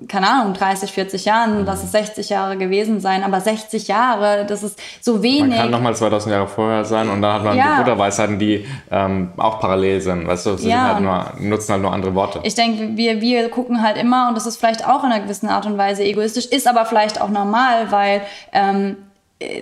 keine 0.08 0.28
Ahnung, 0.30 0.54
30, 0.54 0.92
40 0.92 1.26
Jahren. 1.26 1.66
Lass 1.66 1.84
es 1.84 1.92
60 1.92 2.30
Jahre 2.30 2.58
gewesen 2.58 3.00
sein. 3.00 3.24
Aber 3.24 3.40
60 3.40 3.88
Jahre, 3.88 4.46
das 4.46 4.64
ist 4.64 4.80
so 5.02 5.14
Man 5.14 5.24
wenig. 5.24 5.58
kann 5.58 5.72
nochmal 5.72 5.96
2000 5.96 6.34
Jahre 6.34 6.48
vorher 6.48 6.84
sein 6.84 7.10
und 7.10 7.22
dann 7.22 7.34
hat 7.34 7.44
man 7.44 7.58
Ja. 7.58 7.78
die 7.78 7.84
Buddha-Weisheiten, 7.84 8.40
die 8.40 8.66
ähm, 8.92 9.32
auch 9.38 9.60
parallel 9.60 10.02
sind. 10.02 10.28
Weißt 10.28 10.46
du, 10.46 10.58
sie 10.58 10.70
Ja. 10.70 10.96
halt 10.96 11.02
nur, 11.02 11.26
nutzen 11.40 11.72
halt 11.74 11.82
nur 11.84 11.94
andere 11.94 12.14
Worte. 12.16 12.40
Ich 12.44 12.56
denke, 12.56 12.98
wir, 12.98 13.22
wir 13.22 13.50
gucken 13.50 13.82
halt 13.84 13.98
immer, 13.98 14.28
und 14.30 14.36
das 14.36 14.46
ist 14.46 14.58
vielleicht 14.58 14.86
auch 14.88 15.04
in 15.04 15.12
einer 15.12 15.24
gewissen 15.24 15.48
Art 15.48 15.66
und 15.66 15.78
Weise 15.78 16.04
egoistisch, 16.04 16.48
ist 16.48 16.68
aber 16.68 16.86
vielleicht 16.86 17.22
auch 17.22 17.30
normal, 17.30 17.92
weil 17.92 18.22
ähm, 18.52 18.98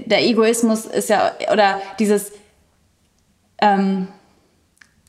der 0.06 0.24
Egoismus 0.24 0.86
ist 0.86 1.10
ja, 1.10 1.32
oder 1.52 1.80
dieses, 2.00 2.32
ähm, 3.62 4.08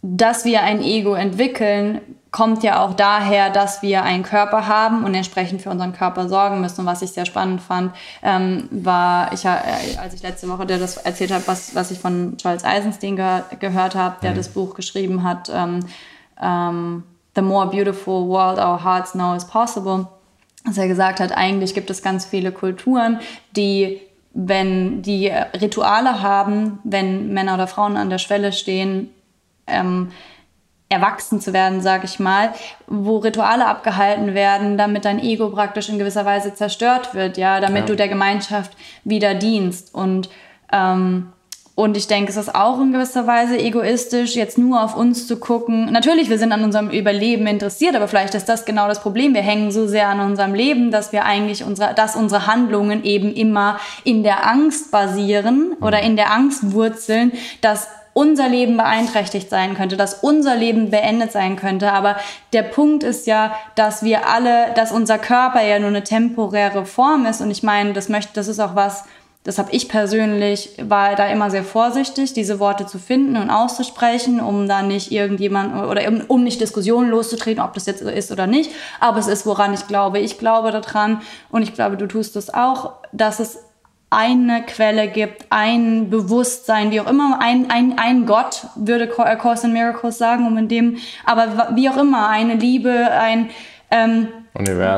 dass 0.03 0.45
wir 0.45 0.63
ein 0.63 0.83
Ego 0.83 1.15
entwickeln, 1.15 2.01
kommt 2.33 2.63
ja 2.63 2.83
auch 2.83 2.95
daher, 2.95 3.51
dass 3.51 3.83
wir 3.83 4.03
einen 4.03 4.23
Körper 4.23 4.67
haben 4.67 5.05
und 5.05 5.15
entsprechend 5.15 5.61
für 5.61 5.71
unseren 5.71 5.93
Körper 5.93 6.29
sorgen 6.29 6.63
müssen. 6.63 6.81
Und 6.81 6.87
was 6.87 7.03
ich 7.03 7.11
sehr 7.13 7.27
spannend 7.27 7.61
fand, 7.61 7.95
ähm, 8.23 8.69
war, 8.71 9.33
ich, 9.33 9.45
äh, 9.45 9.99
als 10.01 10.15
ich 10.15 10.23
letzte 10.23 10.49
Woche 10.49 10.65
dir 10.65 10.79
das 10.79 10.97
erzählt 10.97 11.31
habe, 11.31 11.47
was, 11.47 11.75
was 11.75 11.91
ich 11.91 11.99
von 11.99 12.37
Charles 12.39 12.65
Eisenstein 12.65 13.17
ge 13.17 13.43
gehört 13.61 13.95
habe, 13.95 14.17
der 14.23 14.33
das 14.33 14.49
Buch 14.49 14.75
geschrieben 14.75 15.23
hat, 15.23 15.51
ähm, 15.55 15.81
ähm, 16.41 17.05
The 17.35 17.43
More 17.43 17.71
Beautiful 17.71 18.29
World 18.29 18.59
Our 18.59 18.83
Hearts 18.83 19.13
Know 19.13 19.35
is 19.35 19.47
Possible, 19.47 20.07
dass 20.65 20.79
er 20.79 20.89
gesagt 20.89 21.21
hat, 21.21 21.33
eigentlich 21.33 21.75
gibt 21.75 21.91
es 21.91 22.03
ganz 22.03 22.25
viele 22.25 22.51
Kulturen, 22.51 23.21
die 23.57 24.01
wenn 24.35 25.03
die 25.03 25.29
Rituale 25.61 26.23
haben, 26.23 26.79
wenn 26.85 27.33
Männer 27.33 27.55
oder 27.55 27.67
Frauen 27.67 27.97
an 27.97 28.11
der 28.11 28.19
Schwelle 28.19 28.53
stehen, 28.53 29.11
ähm, 29.67 30.11
erwachsen 30.89 31.41
zu 31.41 31.53
werden, 31.53 31.81
sage 31.81 32.05
ich 32.05 32.19
mal, 32.21 32.53
wo 32.87 33.19
Rituale 33.19 33.67
abgehalten 33.67 34.35
werden, 34.35 34.77
damit 34.77 35.05
dein 35.07 35.19
Ego 35.19 35.49
praktisch 35.49 35.89
in 35.89 35.99
gewisser 35.99 36.25
Weise 36.27 36.55
zerstört 36.55 37.15
wird, 37.15 37.39
ja, 37.39 37.61
damit 37.61 37.81
Ja. 37.83 37.87
du 37.87 37.97
der 37.97 38.09
Gemeinschaft 38.09 38.73
wieder 39.05 39.35
dienst. 39.35 39.95
Und, 39.95 40.29
ähm, 40.71 41.33
und 41.75 41.97
ich 41.97 42.07
denke, 42.07 42.31
es 42.31 42.37
ist 42.37 42.55
auch 42.55 42.81
in 42.81 42.93
gewisser 42.93 43.27
Weise 43.27 43.57
egoistisch, 43.57 44.37
jetzt 44.37 44.59
nur 44.59 44.83
auf 44.83 44.95
uns 44.95 45.27
zu 45.27 45.39
gucken. 45.39 45.91
Natürlich, 45.91 46.29
wir 46.29 46.39
sind 46.39 46.53
an 46.53 46.65
unserem 46.65 46.91
Überleben 46.91 47.47
interessiert, 47.47 47.97
aber 47.97 48.09
vielleicht 48.09 48.35
ist 48.35 48.47
das 48.47 48.67
genau 48.67 48.89
das 48.89 49.01
Problem. 49.01 49.33
Wir 49.33 49.41
hängen 49.41 49.71
so 49.71 49.87
sehr 49.87 50.09
an 50.09 50.21
unserem 50.21 50.53
Leben, 50.53 50.91
dass 50.91 51.13
wir 51.13 51.25
eigentlich 51.25 51.65
unsere, 51.65 51.95
dass 51.95 52.15
unsere 52.15 52.47
Handlungen 52.47 53.05
eben 53.05 53.33
immer 53.33 53.81
in 54.05 54.23
der 54.23 54.47
Angst 54.47 54.91
basieren 54.91 55.75
oder 55.81 56.03
in 56.03 56.17
der 56.17 56.31
Angst 56.31 56.73
wurzeln, 56.73 57.33
dass 57.63 57.89
unser 58.13 58.51
Leben 58.51 58.77
beeinträchtigt 58.77 59.49
sein 59.49 59.75
könnte, 59.75 59.97
dass 59.97 60.15
unser 60.23 60.55
Leben 60.55 60.91
beendet 60.91 61.33
sein 61.33 61.57
könnte. 61.57 61.93
Aber 61.93 62.17
der 62.53 62.65
Punkt 62.65 63.03
ist 63.03 63.27
ja, 63.27 63.57
dass 63.75 64.03
wir 64.03 64.29
alle, 64.29 64.75
dass 64.75 64.93
unser 64.93 65.19
Körper 65.19 65.63
ja 65.63 65.79
nur 65.79 65.89
eine 65.89 66.05
temporäre 66.05 66.85
Form 66.85 67.25
ist. 67.25 67.41
Und 67.41 67.51
ich 67.51 67.63
meine, 67.63 67.95
das 67.95 68.11
möchte, 68.11 68.33
das 68.35 68.49
ist 68.49 68.61
auch 68.61 68.75
was, 68.75 69.05
das 69.45 69.59
habe 69.59 69.73
ich 69.73 69.89
persönlich, 69.89 70.71
war 70.81 71.17
da 71.17 71.27
immer 71.27 71.51
sehr 71.51 71.65
vorsichtig, 71.65 72.33
diese 72.33 72.61
Worte 72.61 72.87
zu 72.87 72.99
finden 72.99 73.37
und 73.37 73.51
auszusprechen, 73.51 74.41
um 74.41 74.69
da 74.69 74.83
nicht 74.83 75.11
irgendjemand 75.11 75.75
oder 75.85 76.07
um, 76.07 76.21
um 76.29 76.45
nicht 76.45 76.61
Diskussionen 76.61 77.11
loszutreten, 77.11 77.63
ob 77.63 77.75
das 77.75 77.87
jetzt 77.87 78.05
so 78.05 78.09
ist 78.09 78.31
oder 78.31 78.47
nicht. 78.47 78.71
Aber 79.01 79.19
es 79.19 79.27
ist, 79.27 79.45
woran 79.45 79.75
ich 79.75 79.89
glaube. 79.89 80.21
Ich 80.21 80.39
glaube 80.39 80.71
daran 80.71 81.23
und 81.51 81.63
ich 81.63 81.75
glaube, 81.75 81.97
du 81.97 82.07
tust 82.07 82.37
es 82.37 82.55
auch, 82.55 82.93
dass 83.11 83.41
es 83.41 83.59
eine 84.11 84.63
Quelle 84.63 85.09
gibt, 85.09 85.47
ein 85.49 86.11
Bewusstsein, 86.11 86.91
wie 86.91 87.01
auch 87.01 87.09
immer, 87.09 87.39
ein, 87.41 87.71
ein, 87.71 87.99
ein 87.99 88.27
Gott, 88.27 88.67
würde 88.77 89.09
Co- 89.09 89.23
äh, 89.25 89.37
Course 89.37 89.67
in 89.67 89.73
Miracles 89.73 90.19
sagen, 90.19 90.47
um 90.47 90.59
in 90.59 90.69
dem, 90.69 90.99
aber 91.25 91.71
wie 91.75 91.89
auch 91.89 91.97
immer, 91.97 92.29
eine 92.29 92.55
Liebe, 92.55 93.11
ein, 93.11 93.49
ähm, 93.93 94.29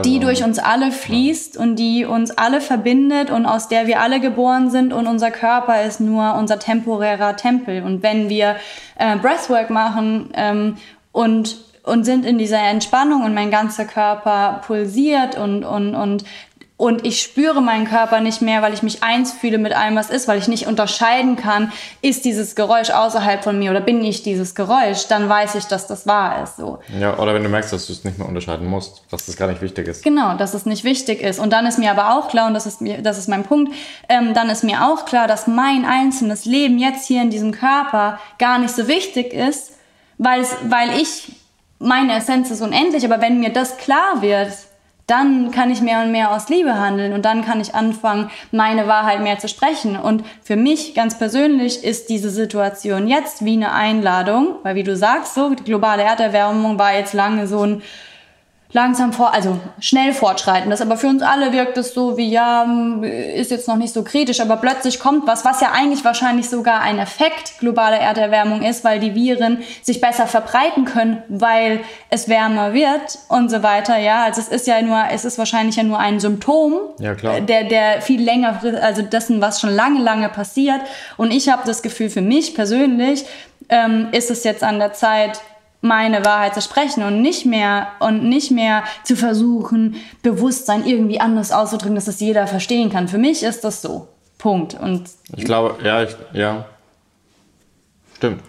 die 0.05 0.21
durch 0.21 0.43
uns 0.43 0.59
alle 0.59 0.91
fließt 0.91 1.57
und 1.57 1.77
die 1.77 2.05
uns 2.05 2.31
alle 2.33 2.61
verbindet 2.61 3.31
und 3.31 3.45
aus 3.45 3.69
der 3.69 3.87
wir 3.87 4.01
alle 4.01 4.21
geboren 4.21 4.71
sind 4.71 4.93
und 4.93 5.07
unser 5.07 5.31
Körper 5.31 5.83
ist 5.83 6.01
nur 6.01 6.35
unser 6.35 6.59
temporärer 6.59 7.37
Tempel. 7.37 7.83
Und 7.83 8.03
wenn 8.03 8.29
wir 8.29 8.57
äh, 8.97 9.17
Breathwork 9.17 9.71
machen 9.71 10.31
ähm, 10.35 10.77
und, 11.13 11.59
und 11.83 12.05
sind 12.05 12.25
in 12.25 12.39
dieser 12.39 12.61
Entspannung 12.61 13.25
und 13.25 13.35
mein 13.35 13.51
ganzer 13.51 13.85
Körper 13.85 14.61
pulsiert 14.67 15.37
und, 15.37 15.65
und, 15.65 15.95
und 15.95 16.25
und 16.77 17.07
ich 17.07 17.23
spüre 17.23 17.63
meinen 17.63 17.87
Körper 17.87 18.21
nicht 18.21 18.43
mehr, 18.43 18.61
weil 18.61 18.75
ich 18.75 18.83
mich 18.83 19.05
eins 19.05 19.33
fühle 19.33 19.59
mit 19.59 19.73
allem, 19.77 19.95
was 19.95 20.11
ist, 20.11 20.27
weil 20.27 20.39
ich 20.39 20.49
nicht 20.49 20.67
unterscheiden 20.67 21.37
kann, 21.37 21.73
ist 22.03 22.25
dieses 22.25 22.57
Geräusch 22.57 22.91
außerhalb 22.91 23.45
von 23.45 23.61
mir 23.61 23.71
oder 23.71 23.81
bin 23.81 24.03
ich 24.05 24.25
dieses 24.25 24.57
Geräusch, 24.57 25.07
dann 25.09 25.29
weiß 25.29 25.55
ich, 25.55 25.67
dass 25.67 25.87
das 25.87 26.05
wahr 26.09 26.43
ist. 26.43 26.57
So. 26.57 26.81
Ja, 26.99 27.17
oder 27.19 27.33
wenn 27.33 27.45
du 27.45 27.49
merkst, 27.49 27.73
dass 27.73 27.87
du 27.87 27.93
es 27.93 28.03
nicht 28.03 28.19
mehr 28.19 28.27
unterscheiden 28.27 28.67
musst, 28.67 29.05
dass 29.09 29.25
das 29.27 29.37
gar 29.37 29.47
nicht 29.47 29.63
wichtig 29.63 29.87
ist. 29.87 30.03
Genau, 30.03 30.37
dass 30.37 30.53
es 30.53 30.67
nicht 30.67 30.83
wichtig 30.83 31.23
ist. 31.23 31.39
Und 31.39 31.53
dann 31.53 31.65
ist 31.65 31.79
mir 31.79 31.93
aber 31.93 32.19
auch 32.19 32.27
klar, 32.29 32.49
und 32.49 32.55
das 32.55 32.67
ist, 32.67 32.81
mir, 32.81 33.03
das 33.03 33.19
ist 33.19 33.29
mein 33.29 33.45
Punkt, 33.45 33.73
ähm, 34.09 34.35
dann 34.35 34.51
ist 34.51 34.65
mir 34.65 34.85
auch 34.85 35.05
klar, 35.05 35.29
dass 35.29 35.47
mein 35.47 35.85
einzelnes 35.85 36.45
Leben 36.45 36.79
jetzt 36.81 37.07
hier 37.07 37.23
in 37.23 37.31
diesem 37.31 37.53
Körper 37.53 38.19
gar 38.39 38.59
nicht 38.59 38.75
so 38.75 38.89
wichtig 38.89 39.33
ist, 39.33 39.75
weil, 40.19 40.41
es, 40.41 40.57
weil 40.65 41.01
ich, 41.01 41.37
meine 41.79 42.17
Essenz 42.17 42.51
ist 42.51 42.63
unendlich, 42.63 43.05
aber 43.05 43.21
wenn 43.21 43.39
mir 43.39 43.53
das 43.53 43.77
klar 43.77 44.23
wird, 44.23 44.51
dann 45.07 45.51
kann 45.51 45.71
ich 45.71 45.83
mehr 45.83 46.03
und 46.03 46.13
mehr 46.13 46.33
aus 46.33 46.49
Liebe 46.49 46.79
handeln 46.79 47.13
und 47.13 47.25
dann 47.25 47.45
kann 47.45 47.61
ich 47.61 47.75
anfangen, 47.75 48.31
meine 48.53 48.87
Wahrheit 48.87 49.21
mehr 49.21 49.39
zu 49.39 49.49
sprechen. 49.49 49.97
Und 49.97 50.25
für 50.43 50.57
mich 50.57 50.95
ganz 50.95 51.19
persönlich 51.19 51.85
ist 51.85 52.09
diese 52.09 52.31
Situation 52.31 53.07
jetzt 53.07 53.45
wie 53.45 53.55
eine 53.55 53.73
Einladung, 53.73 54.57
weil 54.63 54.77
wie 54.77 54.83
du 54.83 54.97
sagst, 54.97 55.35
so 55.35 55.55
die 55.55 55.65
globale 55.65 56.03
Erderwärmung 56.03 56.79
war 56.79 56.95
jetzt 56.95 57.13
lange 57.13 57.47
so 57.47 57.67
ein 57.67 57.83
langsam 58.75 59.13
vor, 59.13 59.33
also 59.33 59.59
schnell 59.79 60.13
fortschreitendes, 60.13 60.81
aber 60.81 60.97
für 60.97 61.07
uns 61.07 61.23
alle 61.23 61.53
wirkt 61.53 61.79
es 61.79 61.95
so 61.95 62.17
wie, 62.17 62.29
ja, 62.29 62.67
ist 63.03 63.53
jetzt 63.53 63.69
noch 63.69 63.77
nicht 63.77 63.95
so 63.95 64.03
kritisch, 64.03 64.41
aber 64.41 64.57
plötzlich 64.57 64.99
kommt 64.99 65.29
was, 65.29 65.45
was 65.45 65.61
ja 65.61 65.71
eigentlich 65.73 66.05
wahrscheinlich 66.05 66.51
sogar 66.51 66.81
ein 66.81 66.99
Effekt 66.99 67.61
globaler 67.61 67.99
Erderwärmung 67.99 68.63
ist, 68.63 68.83
weil 68.83 68.99
die 68.99 69.15
Viren 69.15 69.63
sich 69.81 70.01
besser 70.01 70.27
verbreiten 70.27 70.87
können, 70.87 71.23
weil 71.29 71.81
es 72.11 72.29
wärmer 72.29 72.75
wird 72.75 73.17
und 73.29 73.49
so 73.49 73.63
weiter, 73.63 73.97
ja, 73.97 74.25
also 74.25 74.41
es 74.41 74.49
ist 74.49 74.67
ja 74.67 74.83
nur, 74.83 75.05
es 75.09 75.25
ist 75.25 75.39
wahrscheinlich 75.39 75.77
ja 75.77 75.85
nur 75.85 76.01
ein 76.01 76.19
Symptom, 76.19 76.75
Ja, 76.99 77.15
klar. 77.15 77.41
der, 77.41 77.65
der 77.65 78.03
viel 78.03 78.23
länger, 78.23 78.61
also 78.83 79.03
dessen, 79.03 79.41
was 79.41 79.61
schon 79.61 79.71
lange, 79.71 80.01
lange 80.01 80.29
passiert. 80.29 80.81
Und 81.17 81.31
ich 81.31 81.49
habe 81.49 81.63
das 81.65 81.81
Gefühl, 81.81 82.11
für 82.11 82.23
mich 82.23 82.57
persönlich 82.57 83.25
ähm, 83.69 84.09
ist 84.11 84.33
es 84.33 84.43
jetzt 84.43 84.65
an 84.65 84.81
der 84.81 84.95
Zeit, 84.95 85.41
meine 85.85 86.25
Wahrheit 86.25 86.55
zu 86.55 86.63
sprechen 86.63 87.03
und 87.05 87.21
nicht 87.21 87.45
mehr 87.45 87.89
und 88.01 88.25
nicht 88.25 88.51
mehr 88.51 88.85
zu 89.05 89.17
versuchen, 89.17 89.97
Bewusstsein 90.23 90.87
irgendwie 90.87 91.21
anders 91.21 91.53
auszudrücken, 91.53 91.95
dass 91.95 92.07
das 92.07 92.21
jeder 92.21 92.47
verstehen 92.47 92.91
kann. 92.91 93.07
Für 93.07 93.19
mich 93.19 93.43
ist 93.43 93.65
das 93.65 93.83
so. 93.83 94.09
Punkt. 94.39 94.75
Und 94.75 95.09
Ich 95.37 95.45
glaube, 95.45 95.77
ja, 95.85 96.03
ich, 96.03 96.17
ja. 96.33 96.65
Stimmt. 98.17 98.43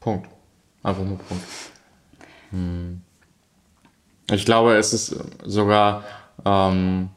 Punkt. 0.00 0.28
Einfach 0.82 1.02
nur 1.02 1.18
Punkt. 1.18 1.44
Hm. 2.50 3.02
Ich 4.30 4.44
glaube, 4.44 4.76
es 4.76 4.92
ist 4.92 5.16
sogar 5.44 6.04
ähm, 6.44 7.10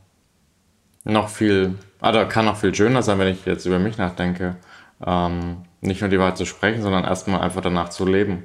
noch 1.03 1.29
viel, 1.29 1.75
also 2.01 2.25
kann 2.27 2.45
noch 2.45 2.57
viel 2.57 2.73
schöner 2.73 3.03
sein, 3.03 3.19
wenn 3.19 3.27
ich 3.27 3.45
jetzt 3.45 3.65
über 3.65 3.77
mich 3.79 3.97
nachdenke. 3.97 4.57
Ähm, 5.05 5.63
nicht 5.81 6.01
nur 6.01 6.09
die 6.09 6.19
Wahrheit 6.19 6.37
zu 6.37 6.45
sprechen, 6.45 6.81
sondern 6.81 7.03
erstmal 7.03 7.41
einfach 7.41 7.61
danach 7.61 7.89
zu 7.89 8.05
leben. 8.05 8.43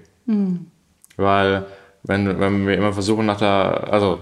Weil, 1.17 1.67
wenn, 2.03 2.41
wenn 2.41 2.67
wir 2.67 2.77
immer 2.77 2.93
versuchen, 2.93 3.27
nach 3.27 3.39
der, 3.39 3.89
also 3.91 4.19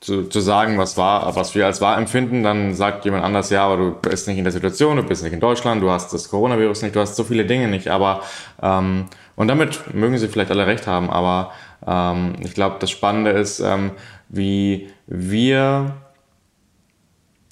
zu, 0.00 0.28
zu 0.28 0.40
sagen, 0.40 0.78
was 0.78 0.96
war, 0.96 1.34
was 1.36 1.54
wir 1.54 1.66
als 1.66 1.80
wahr 1.80 1.98
empfinden, 1.98 2.42
dann 2.42 2.74
sagt 2.74 3.04
jemand 3.04 3.24
anders, 3.24 3.50
ja, 3.50 3.64
aber 3.64 3.76
du 3.76 3.90
bist 3.92 4.28
nicht 4.28 4.38
in 4.38 4.44
der 4.44 4.52
Situation, 4.52 4.96
du 4.96 5.02
bist 5.02 5.24
nicht 5.24 5.32
in 5.32 5.40
Deutschland, 5.40 5.82
du 5.82 5.90
hast 5.90 6.12
das 6.12 6.28
Coronavirus 6.28 6.82
nicht, 6.82 6.94
du 6.94 7.00
hast 7.00 7.16
so 7.16 7.24
viele 7.24 7.44
Dinge 7.44 7.68
nicht, 7.68 7.88
aber 7.88 8.22
ähm, 8.62 9.06
und 9.36 9.48
damit 9.48 9.94
mögen 9.94 10.16
sie 10.18 10.28
vielleicht 10.28 10.50
alle 10.50 10.66
recht 10.66 10.86
haben, 10.86 11.10
aber 11.10 11.52
ähm, 11.86 12.34
ich 12.40 12.54
glaube, 12.54 12.76
das 12.78 12.90
Spannende 12.90 13.32
ist, 13.32 13.60
ähm, 13.60 13.90
wie 14.28 14.90
wir 15.06 15.96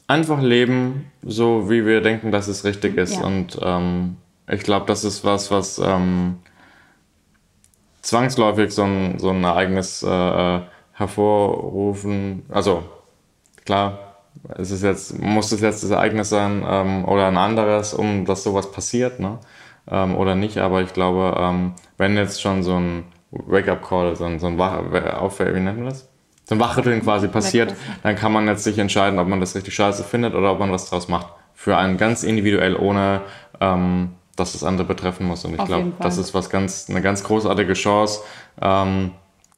einfach 0.06 0.40
leben, 0.40 1.10
so 1.22 1.70
wie 1.70 1.86
wir 1.86 2.00
denken, 2.02 2.30
dass 2.30 2.48
es 2.48 2.64
richtig 2.64 2.96
ist. 2.96 3.16
Ja. 3.16 3.22
Und 3.22 3.58
ähm, 3.62 4.16
ich 4.50 4.62
glaube, 4.62 4.86
das 4.86 5.04
ist 5.04 5.24
was, 5.24 5.50
was, 5.50 5.78
ähm, 5.78 6.36
zwangsläufig 8.04 8.72
so 8.72 8.84
ein, 8.84 9.18
so 9.18 9.30
ein 9.30 9.42
Ereignis 9.42 10.02
äh, 10.02 10.60
hervorrufen. 10.92 12.44
Also 12.50 12.84
klar, 13.64 13.98
es 14.56 14.70
ist 14.70 14.82
jetzt, 14.82 15.18
muss 15.20 15.50
es 15.52 15.60
jetzt 15.60 15.82
das 15.82 15.90
Ereignis 15.90 16.28
sein 16.28 16.64
ähm, 16.68 17.04
oder 17.06 17.28
ein 17.28 17.36
anderes, 17.36 17.94
um 17.94 18.24
dass 18.24 18.44
sowas 18.44 18.70
passiert, 18.70 19.20
ne? 19.20 19.38
Ähm, 19.90 20.16
oder 20.16 20.34
nicht, 20.34 20.58
aber 20.58 20.82
ich 20.82 20.92
glaube, 20.92 21.36
ähm, 21.38 21.72
wenn 21.98 22.16
jetzt 22.16 22.40
schon 22.40 22.62
so 22.62 22.76
ein 22.78 23.04
Wake-up-Call, 23.30 24.16
so 24.16 24.24
ein, 24.24 24.38
so 24.38 24.46
ein 24.46 24.58
Wach, 24.58 24.78
auf, 25.18 25.40
wie 25.40 25.60
nennt 25.60 25.78
man 25.78 25.88
das? 25.88 26.08
So 26.44 26.54
ein 26.54 26.60
Wachrütteln 26.60 27.02
quasi 27.02 27.28
passiert, 27.28 27.74
dann 28.02 28.16
kann 28.16 28.32
man 28.32 28.46
jetzt 28.46 28.64
sich 28.64 28.78
entscheiden, 28.78 29.18
ob 29.18 29.28
man 29.28 29.40
das 29.40 29.54
richtig 29.54 29.74
scheiße 29.74 30.04
findet 30.04 30.34
oder 30.34 30.52
ob 30.52 30.58
man 30.58 30.72
was 30.72 30.88
draus 30.88 31.08
macht. 31.08 31.28
Für 31.54 31.76
einen 31.76 31.96
ganz 31.96 32.22
individuell, 32.22 32.76
ohne 32.76 33.22
ähm, 33.60 34.10
dass 34.36 34.52
das 34.52 34.64
andere 34.64 34.86
betreffen 34.86 35.26
muss. 35.26 35.44
Und 35.44 35.54
ich 35.54 35.64
glaube, 35.64 35.92
das 36.00 36.18
ist 36.18 36.34
was 36.34 36.50
ganz, 36.50 36.86
eine 36.88 37.02
ganz 37.02 37.24
großartige 37.24 37.74
Chance, 37.74 38.20
ähm, 38.60 39.12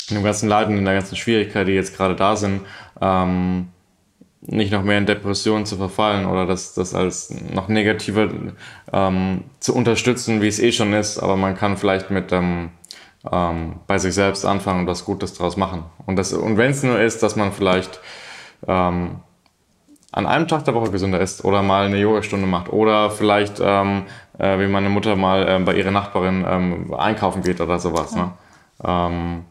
in 0.09 0.17
dem 0.17 0.25
ganzen 0.25 0.49
Leiden, 0.49 0.79
in 0.79 0.85
der 0.85 0.95
ganzen 0.95 1.17
Schwierigkeit, 1.17 1.67
die 1.67 1.73
jetzt 1.73 1.97
gerade 1.97 2.15
da 2.15 2.37
sind, 2.37 2.61
ähm, 3.01 3.69
nicht 4.41 4.71
noch 4.71 4.85
mehr 4.85 4.99
in 4.99 5.07
Depressionen 5.07 5.67
zu 5.67 5.77
verfallen 5.77 6.27
oder 6.27 6.47
das, 6.47 6.75
das 6.75 6.95
als 6.95 7.35
noch 7.53 7.69
negativer 7.69 8.29
ähm, 8.93 9.45
zu 9.59 9.75
unterstützen, 9.75 10.41
wie 10.41 10.47
es 10.47 10.61
eh 10.61 10.71
schon 10.71 10.93
ist. 10.93 11.19
Aber 11.19 11.37
man 11.37 11.57
kann 11.57 11.77
vielleicht 11.77 12.11
mit 12.11 12.31
ähm, 12.33 12.71
ähm, 13.31 13.81
bei 13.87 13.99
sich 13.99 14.15
selbst 14.15 14.45
anfangen 14.45 14.81
und 14.81 14.87
was 14.87 15.05
Gutes 15.05 15.35
daraus 15.35 15.57
machen. 15.57 15.85
Und, 16.07 16.17
das, 16.17 16.33
und 16.33 16.57
wenn 16.57 16.71
es 16.71 16.83
nur 16.83 17.01
ist, 17.01 17.23
dass 17.23 17.37
man 17.37 17.53
vielleicht 17.53 18.01
ähm, 18.69 19.17
an 20.13 20.27
einem 20.27 20.49
Tag 20.49 20.65
der 20.65 20.75
Woche 20.75 20.91
gesünder 20.91 21.21
ist 21.21 21.45
oder 21.45 21.63
mal 21.63 21.87
eine 21.87 21.99
Yogastunde 21.99 22.47
macht 22.47 22.73
oder 22.73 23.11
vielleicht, 23.11 23.61
ähm, 23.61 24.05
äh, 24.39 24.59
wie 24.59 24.67
meine 24.67 24.89
Mutter 24.89 25.17
mal 25.17 25.49
äh, 25.49 25.59
bei 25.61 25.75
ihrer 25.75 25.91
Nachbarin 25.91 26.45
ähm, 26.49 26.95
einkaufen 26.95 27.43
geht 27.43 27.61
oder 27.61 27.79
sowas. 27.79 28.15
Ne? 28.15 28.33
Ähm, 28.85 29.45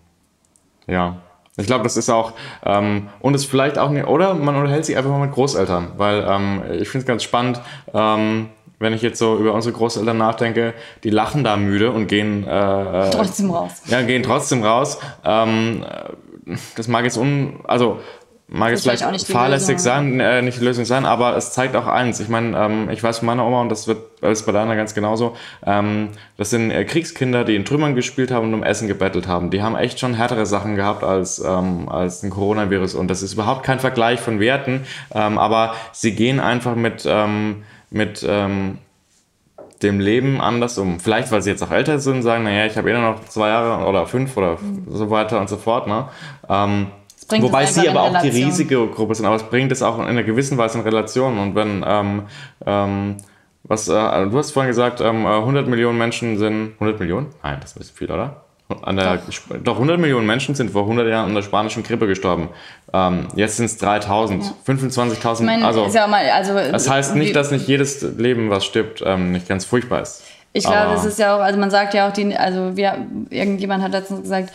ja, 0.88 1.18
ich 1.58 1.68
glaube, 1.68 1.84
das 1.84 1.96
ist 1.96 2.10
auch, 2.10 2.34
ähm, 2.66 3.10
und 3.22 3.34
es 3.34 3.46
vielleicht 3.46 3.78
auch 3.78 3.90
nicht, 3.90 4.08
oder 4.08 4.34
man 4.34 4.56
unterhält 4.56 4.86
sich 4.86 4.98
einfach 4.98 5.10
mal 5.10 5.26
mit 5.26 5.32
Großeltern, 5.32 5.94
weil 5.98 6.26
ähm, 6.28 6.62
ich 6.80 6.90
finde 6.90 7.04
es 7.04 7.06
ganz 7.06 7.24
spannend, 7.24 7.62
ähm, 7.94 8.50
wenn 8.78 8.92
ich 8.92 9.02
jetzt 9.02 9.20
so 9.20 9.38
über 9.38 9.54
unsere 9.54 9.74
Großeltern 9.74 10.18
nachdenke, 10.18 10.74
die 11.04 11.10
lachen 11.10 11.46
da 11.46 11.56
müde 11.56 11.92
und 11.92 12.08
gehen 12.08 12.46
äh, 12.46 13.08
äh 13.08 13.10
trotzdem 13.10 13.52
raus. 13.52 13.72
Ja, 13.86 14.02
gehen 14.02 14.22
trotzdem 14.22 14.64
raus. 14.64 15.00
Ähm, 15.24 15.86
das 16.76 16.88
mag 16.90 17.06
jetzt 17.06 17.18
un, 17.18 17.62
also 17.64 18.00
mag 18.48 18.72
jetzt 18.72 18.84
vielleicht, 18.84 19.04
vielleicht 19.04 19.28
fahrlässig 19.28 19.80
sein, 19.80 20.20
äh, 20.20 20.42
nicht 20.42 20.60
die 20.60 20.64
Lösung 20.64 20.86
sein, 20.86 21.06
aber 21.06 21.36
es 21.36 21.52
zeigt 21.52 21.76
auch 21.76 21.88
eins. 21.88 22.20
Ich 22.20 22.30
meine, 22.30 22.58
ähm, 22.58 22.90
ich 22.90 23.02
weiß 23.02 23.20
von 23.20 23.26
meiner 23.26 23.46
Oma 23.46 23.62
und 23.62 23.70
das 23.70 23.88
wird 23.88 24.00
ist 24.22 24.46
bei 24.46 24.52
deiner 24.52 24.76
ganz 24.76 24.94
genauso. 24.94 25.36
Ähm, 25.66 26.10
das 26.38 26.50
sind 26.50 26.72
äh, 26.72 26.84
Kriegskinder, 26.86 27.44
die 27.44 27.56
in 27.56 27.66
Trümmern 27.66 27.96
gespielt 27.96 28.32
haben 28.32 28.48
und 28.48 28.54
um 28.54 28.64
Essen 28.64 28.88
gebettelt 28.88 29.28
haben. 29.28 29.50
Die 29.50 29.62
haben 29.62 29.76
echt 29.76 30.00
schon 30.00 30.14
härtere 30.14 30.46
Sachen 30.46 30.76
gehabt 30.76 31.04
als 31.04 31.40
ähm, 31.40 31.90
als 31.90 32.24
ein 32.24 32.30
Coronavirus 32.30 32.96
und 32.96 33.08
das 33.08 33.22
ist 33.22 33.34
überhaupt 33.34 33.64
kein 33.64 33.80
Vergleich 33.80 34.20
von 34.20 34.40
Werten, 34.40 34.86
ähm, 35.14 35.38
aber 35.38 35.76
sie 35.92 36.14
gehen 36.16 36.40
einfach 36.40 36.76
mit 36.76 37.06
ähm, 37.08 37.64
mit 37.90 38.26
ähm, 38.28 38.78
dem 39.82 40.00
Leben 40.00 40.42
anders 40.42 40.78
um. 40.78 41.00
Vielleicht, 41.00 41.32
weil 41.32 41.42
sie 41.42 41.50
jetzt 41.50 41.62
auch 41.62 41.72
älter 41.72 42.00
sind, 42.00 42.24
sagen, 42.24 42.44
naja, 42.44 42.66
ich 42.66 42.78
habe 42.78 42.90
eh 42.90 42.94
noch 42.94 43.26
zwei 43.26 43.50
Jahre 43.50 43.86
oder 43.86 44.08
fünf 44.08 44.36
oder 44.38 44.58
mhm. 44.60 44.86
so 44.90 45.10
weiter 45.10 45.40
und 45.40 45.50
so 45.50 45.58
fort. 45.58 45.88
Ne? 45.88 46.08
Ähm, 46.50 46.88
Wobei 47.30 47.66
sie 47.66 47.90
aber 47.90 48.04
auch 48.04 48.22
die 48.22 48.30
riesige 48.30 48.88
Gruppe 48.88 49.16
sind, 49.16 49.26
aber 49.26 49.36
es 49.36 49.44
bringt 49.44 49.72
es 49.72 49.82
auch 49.82 49.98
in 50.00 50.06
einer 50.06 50.24
gewissen 50.24 50.58
Weise 50.58 50.78
in 50.78 50.84
Relation. 50.84 51.40
Und 51.40 51.56
wenn, 51.56 51.84
ähm, 51.88 52.24
ähm, 52.66 53.18
was, 53.64 53.88
äh, 53.88 53.92
du 53.92 54.38
hast 54.38 54.52
vorhin 54.52 54.70
gesagt, 54.70 55.02
ähm, 55.02 55.26
100 55.26 55.68
Millionen 55.68 55.98
Menschen 55.98 56.38
sind, 56.38 56.74
100 56.80 57.00
Millionen? 57.00 57.28
Nein, 57.44 57.58
das 57.62 57.72
ist 57.72 57.78
ein 57.78 57.80
bisschen 57.80 57.98
viel, 57.98 58.12
oder? 58.12 58.42
An 58.82 58.96
der, 58.96 59.18
doch. 59.18 59.58
doch 59.64 59.74
100 59.76 60.00
Millionen 60.00 60.26
Menschen 60.26 60.56
sind 60.56 60.72
vor 60.72 60.84
100 60.84 61.08
Jahren 61.08 61.30
an 61.30 61.36
der 61.36 61.44
spanischen 61.44 61.84
Grippe 61.84 62.08
gestorben. 62.08 62.50
Ähm, 62.94 63.28
jetzt 63.36 63.58
sind 63.58 63.66
es 63.66 63.78
3000, 63.78 64.44
ja. 64.44 64.52
25.000. 64.66 65.64
Also, 65.64 65.86
ja 65.86 66.06
also, 66.06 66.54
das 66.54 66.90
heißt 66.90 67.16
nicht, 67.16 67.36
dass 67.36 67.52
nicht 67.52 67.68
jedes 67.68 68.02
Leben, 68.02 68.50
was 68.50 68.66
stirbt, 68.66 69.04
ähm, 69.06 69.32
nicht 69.32 69.48
ganz 69.48 69.66
furchtbar 69.66 70.02
ist. 70.02 70.24
Ich 70.54 70.64
glaube, 70.64 70.94
es 70.94 71.04
ist 71.04 71.20
ja 71.20 71.36
auch, 71.36 71.42
also 71.42 71.60
man 71.60 71.70
sagt 71.70 71.94
ja 71.94 72.08
auch, 72.08 72.14
die, 72.14 72.36
also 72.36 72.78
wir, 72.78 73.06
irgendjemand 73.30 73.84
hat 73.84 73.92
letztens 73.92 74.22
gesagt, 74.22 74.54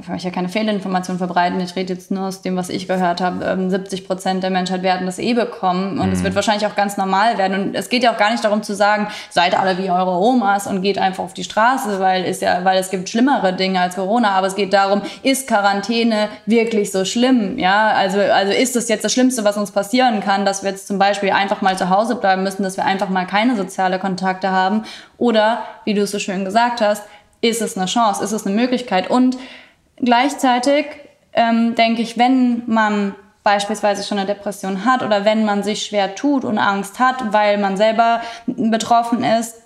ich 0.00 0.08
möchte 0.08 0.26
ja 0.26 0.34
keine 0.34 0.48
Fehlinformation 0.48 1.18
verbreiten, 1.18 1.60
ich 1.60 1.76
rede 1.76 1.92
jetzt 1.92 2.10
nur 2.10 2.26
aus 2.26 2.42
dem, 2.42 2.56
was 2.56 2.68
ich 2.68 2.88
gehört 2.88 3.20
habe, 3.20 3.70
70 3.70 4.00
ähm, 4.00 4.06
Prozent 4.06 4.42
der 4.42 4.50
Menschheit 4.50 4.82
werden 4.82 5.06
das 5.06 5.20
eh 5.20 5.34
bekommen 5.34 6.00
und 6.00 6.08
mhm. 6.08 6.12
es 6.12 6.24
wird 6.24 6.34
wahrscheinlich 6.34 6.66
auch 6.66 6.74
ganz 6.74 6.96
normal 6.96 7.38
werden. 7.38 7.68
Und 7.68 7.74
es 7.76 7.88
geht 7.88 8.02
ja 8.02 8.12
auch 8.12 8.16
gar 8.16 8.32
nicht 8.32 8.42
darum 8.42 8.64
zu 8.64 8.74
sagen, 8.74 9.06
seid 9.30 9.56
alle 9.56 9.78
wie 9.78 9.90
eure 9.90 10.18
Omas 10.18 10.66
und 10.66 10.82
geht 10.82 10.98
einfach 10.98 11.22
auf 11.22 11.32
die 11.32 11.44
Straße, 11.44 12.00
weil, 12.00 12.24
ist 12.24 12.42
ja, 12.42 12.64
weil 12.64 12.78
es 12.78 12.90
gibt 12.90 13.08
schlimmere 13.08 13.52
Dinge 13.52 13.80
als 13.80 13.94
Corona, 13.94 14.30
aber 14.32 14.48
es 14.48 14.56
geht 14.56 14.72
darum, 14.72 15.00
ist 15.22 15.46
Quarantäne 15.46 16.28
wirklich 16.44 16.90
so 16.90 17.04
schlimm, 17.04 17.58
ja, 17.58 17.92
also, 17.92 18.18
also 18.18 18.52
ist 18.52 18.74
es 18.74 18.88
jetzt 18.88 19.04
das 19.04 19.12
Schlimmste, 19.12 19.44
was 19.44 19.56
uns 19.56 19.70
passieren 19.70 20.20
kann, 20.20 20.44
dass 20.44 20.64
wir 20.64 20.70
jetzt 20.70 20.88
zum 20.88 20.98
Beispiel 20.98 21.30
einfach 21.30 21.62
mal 21.62 21.78
zu 21.78 21.88
Hause 21.88 22.16
bleiben 22.16 22.42
müssen, 22.42 22.64
dass 22.64 22.76
wir 22.76 22.84
einfach 22.84 23.10
mal 23.10 23.26
keine 23.26 23.54
soziale 23.54 24.00
Kontakte 24.00 24.50
haben? 24.50 24.84
Oder, 25.18 25.62
wie 25.84 25.94
du 25.94 26.02
es 26.02 26.10
so 26.10 26.18
schön 26.18 26.44
gesagt 26.44 26.80
hast, 26.80 27.04
ist 27.40 27.62
es 27.62 27.76
eine 27.76 27.86
Chance, 27.86 28.24
ist 28.24 28.32
es 28.32 28.46
eine 28.46 28.56
Möglichkeit? 28.56 29.08
Und 29.08 29.36
Gleichzeitig 29.96 30.86
ähm, 31.32 31.74
denke 31.74 32.02
ich, 32.02 32.18
wenn 32.18 32.62
man 32.66 33.14
beispielsweise 33.42 34.02
schon 34.02 34.18
eine 34.18 34.26
Depression 34.26 34.84
hat 34.84 35.02
oder 35.02 35.24
wenn 35.24 35.44
man 35.44 35.62
sich 35.62 35.84
schwer 35.84 36.14
tut 36.14 36.44
und 36.44 36.58
Angst 36.58 36.98
hat, 36.98 37.32
weil 37.32 37.58
man 37.58 37.76
selber 37.76 38.22
betroffen 38.46 39.22
ist, 39.22 39.63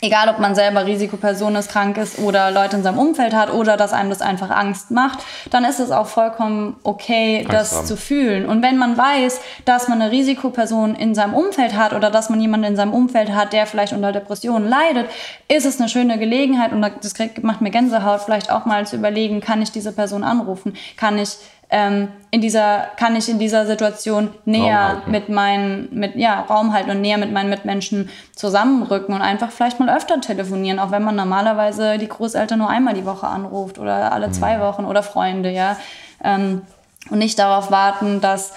egal 0.00 0.28
ob 0.28 0.38
man 0.38 0.54
selber 0.54 0.86
Risikoperson 0.86 1.54
ist, 1.56 1.70
krank 1.70 1.96
ist 1.96 2.18
oder 2.18 2.50
Leute 2.50 2.76
in 2.76 2.82
seinem 2.82 2.98
Umfeld 2.98 3.34
hat 3.34 3.52
oder 3.52 3.76
dass 3.76 3.92
einem 3.92 4.10
das 4.10 4.20
einfach 4.20 4.50
Angst 4.50 4.90
macht, 4.90 5.20
dann 5.50 5.64
ist 5.64 5.80
es 5.80 5.90
auch 5.90 6.06
vollkommen 6.06 6.76
okay, 6.82 7.40
Angst 7.40 7.52
das 7.52 7.74
haben. 7.76 7.86
zu 7.86 7.96
fühlen. 7.96 8.46
Und 8.46 8.62
wenn 8.62 8.76
man 8.76 8.96
weiß, 8.96 9.40
dass 9.64 9.88
man 9.88 10.02
eine 10.02 10.10
Risikoperson 10.10 10.94
in 10.94 11.14
seinem 11.14 11.34
Umfeld 11.34 11.74
hat 11.74 11.92
oder 11.92 12.10
dass 12.10 12.28
man 12.28 12.40
jemanden 12.40 12.66
in 12.66 12.76
seinem 12.76 12.92
Umfeld 12.92 13.34
hat, 13.34 13.52
der 13.52 13.66
vielleicht 13.66 13.92
unter 13.92 14.12
Depressionen 14.12 14.68
leidet, 14.68 15.08
ist 15.48 15.66
es 15.66 15.80
eine 15.80 15.88
schöne 15.88 16.18
Gelegenheit 16.18 16.72
und 16.72 16.82
das 16.82 17.14
macht 17.42 17.60
mir 17.60 17.70
Gänsehaut, 17.70 18.20
vielleicht 18.22 18.50
auch 18.50 18.66
mal 18.66 18.86
zu 18.86 18.96
überlegen, 18.96 19.40
kann 19.40 19.62
ich 19.62 19.72
diese 19.72 19.92
Person 19.92 20.24
anrufen? 20.24 20.74
Kann 20.96 21.18
ich 21.18 21.30
ähm, 21.70 22.08
in 22.30 22.40
dieser, 22.40 22.88
kann 22.96 23.16
ich 23.16 23.28
in 23.28 23.38
dieser 23.38 23.66
Situation 23.66 24.30
näher 24.44 25.02
mit 25.06 25.28
meinen, 25.28 25.88
mit, 25.92 26.16
ja, 26.16 26.40
Raum 26.42 26.72
halten 26.72 26.90
und 26.90 27.00
näher 27.00 27.18
mit 27.18 27.32
meinen 27.32 27.50
Mitmenschen 27.50 28.10
zusammenrücken 28.34 29.14
und 29.14 29.22
einfach 29.22 29.50
vielleicht 29.50 29.80
mal 29.80 29.88
öfter 29.88 30.20
telefonieren, 30.20 30.78
auch 30.78 30.90
wenn 30.90 31.02
man 31.02 31.16
normalerweise 31.16 31.98
die 31.98 32.08
Großeltern 32.08 32.58
nur 32.58 32.68
einmal 32.68 32.94
die 32.94 33.06
Woche 33.06 33.26
anruft 33.26 33.78
oder 33.78 34.12
alle 34.12 34.30
zwei 34.30 34.56
mhm. 34.56 34.60
Wochen 34.62 34.84
oder 34.84 35.02
Freunde, 35.02 35.50
ja. 35.50 35.76
Ähm, 36.22 36.62
und 37.10 37.18
nicht 37.18 37.38
darauf 37.38 37.70
warten, 37.70 38.20
dass, 38.20 38.52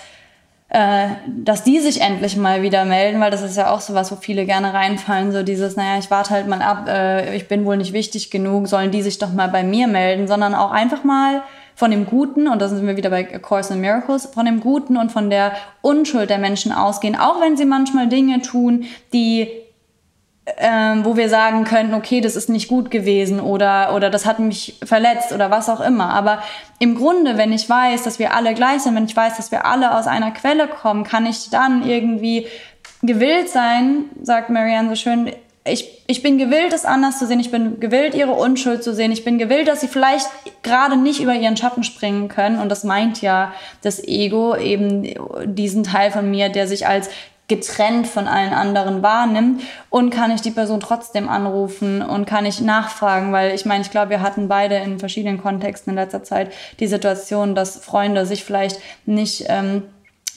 äh, 0.70 1.08
dass 1.28 1.64
die 1.64 1.80
sich 1.80 2.02
endlich 2.02 2.36
mal 2.36 2.62
wieder 2.62 2.84
melden, 2.84 3.22
weil 3.22 3.32
das 3.32 3.42
ist 3.42 3.56
ja 3.56 3.72
auch 3.72 3.80
so 3.80 3.94
was, 3.94 4.12
wo 4.12 4.16
viele 4.18 4.46
gerne 4.46 4.74
reinfallen, 4.74 5.32
so 5.32 5.44
dieses, 5.44 5.78
naja, 5.78 5.98
ich 5.98 6.12
warte 6.12 6.32
halt 6.32 6.48
mal 6.48 6.62
ab, 6.62 6.88
äh, 6.90 7.36
ich 7.38 7.48
bin 7.48 7.64
wohl 7.64 7.78
nicht 7.78 7.94
wichtig 7.94 8.32
genug, 8.32 8.68
sollen 8.68 8.92
die 8.92 9.02
sich 9.02 9.18
doch 9.18 9.32
mal 9.32 9.48
bei 9.48 9.64
mir 9.64 9.88
melden, 9.88 10.28
sondern 10.28 10.54
auch 10.54 10.72
einfach 10.72 11.04
mal 11.06 11.42
von 11.74 11.92
dem 11.92 12.06
Guten, 12.06 12.48
und 12.48 12.62
da 12.62 12.68
sind 12.68 12.86
wir 12.86 12.98
wieder 12.98 13.12
bei 13.12 13.34
A 13.34 13.38
Course 13.38 13.74
in 13.74 13.80
Miracles, 13.80 14.26
von 14.26 14.46
dem 14.46 14.60
Guten 14.60 14.98
und 14.98 15.12
von 15.12 15.30
der 15.30 15.54
Unschuld 15.82 16.30
der 16.30 16.40
Menschen 16.40 16.72
ausgehen, 16.72 17.16
auch 17.16 17.40
wenn 17.40 17.56
sie 17.56 17.66
manchmal 17.66 18.08
Dinge 18.08 18.42
tun, 18.42 18.86
die 19.14 19.48
ähm, 20.58 21.04
wo 21.04 21.18
wir 21.18 21.30
sagen 21.30 21.66
könnten, 21.66 21.94
okay, 21.94 22.22
das 22.22 22.36
ist 22.38 22.50
nicht 22.50 22.70
gut 22.70 22.90
gewesen 22.90 23.42
oder, 23.42 23.94
oder 23.94 24.10
das 24.10 24.26
hat 24.26 24.40
mich 24.40 24.78
verletzt 24.84 25.34
oder 25.34 25.52
was 25.52 25.70
auch 25.70 25.82
immer. 25.82 26.10
Aber 26.10 26.42
im 26.80 26.96
Grunde, 26.96 27.38
wenn 27.38 27.52
ich 27.52 27.70
weiß, 27.70 28.04
dass 28.04 28.18
wir 28.18 28.34
alle 28.34 28.54
gleich 28.54 28.82
sind, 28.82 28.96
wenn 28.96 29.06
ich 29.06 29.16
weiß, 29.16 29.36
dass 29.36 29.52
wir 29.52 29.66
alle 29.66 29.98
aus 29.98 30.08
einer 30.08 30.32
Quelle 30.32 30.68
kommen, 30.68 31.04
kann 31.04 31.26
ich 31.26 31.50
dann 31.50 31.88
irgendwie 31.88 32.48
gewillt 33.02 33.50
sein, 33.50 34.06
sagt 34.22 34.50
Marianne 34.50 34.90
so 34.90 34.96
schön, 34.96 35.32
ich, 35.66 36.04
ich 36.08 36.24
bin 36.24 36.38
gewillt, 36.38 36.72
es 36.72 36.86
anders 36.86 37.20
zu 37.20 37.28
sehen. 37.28 37.42
Ich 37.42 37.52
bin 37.52 37.82
gewillt, 37.82 38.16
ihre 38.16 38.32
Unschuld 38.32 38.84
zu 38.84 38.94
sehen. 38.94 39.12
Ich 39.12 39.26
bin 39.26 39.38
gewillt, 39.38 39.68
dass 39.68 39.82
sie 39.82 39.90
vielleicht 39.90 40.28
gerade 40.64 40.96
nicht 40.96 41.20
über 41.20 41.34
ihren 41.34 41.58
Schatten 41.58 41.84
springen 41.84 42.30
können. 42.30 42.60
Und 42.60 42.70
das 42.70 42.86
meint 42.86 43.22
ja 43.22 43.52
das 43.82 44.02
Ego, 44.02 44.56
eben 44.56 45.14
diesen 45.46 45.84
Teil 45.84 46.12
von 46.12 46.32
mir, 46.32 46.48
der 46.48 46.68
sich 46.68 46.88
als 46.88 47.10
getrennt 47.48 48.08
von 48.08 48.28
allen 48.28 48.54
anderen 48.54 49.02
wahrnimmt? 49.02 49.62
Und 49.90 50.10
kann 50.10 50.32
ich 50.32 50.42
die 50.42 50.52
Person 50.52 50.80
trotzdem 50.80 51.30
anrufen 51.30 52.02
und 52.02 52.26
kann 52.26 52.46
ich 52.46 52.62
nachfragen, 52.62 53.32
weil 53.32 53.54
ich 53.54 53.66
meine, 53.66 53.84
ich 53.84 53.92
glaube, 53.92 54.10
wir 54.12 54.22
hatten 54.22 54.48
beide 54.48 54.76
in 54.76 55.00
verschiedenen 55.00 55.42
Kontexten 55.42 55.92
in 55.92 55.96
letzter 55.96 56.24
Zeit 56.24 56.52
die 56.80 56.88
Situation, 56.88 57.56
dass 57.56 57.78
Freunde 57.78 58.26
sich 58.26 58.44
vielleicht 58.44 58.80
nicht, 59.06 59.46
ähm, 59.48 59.84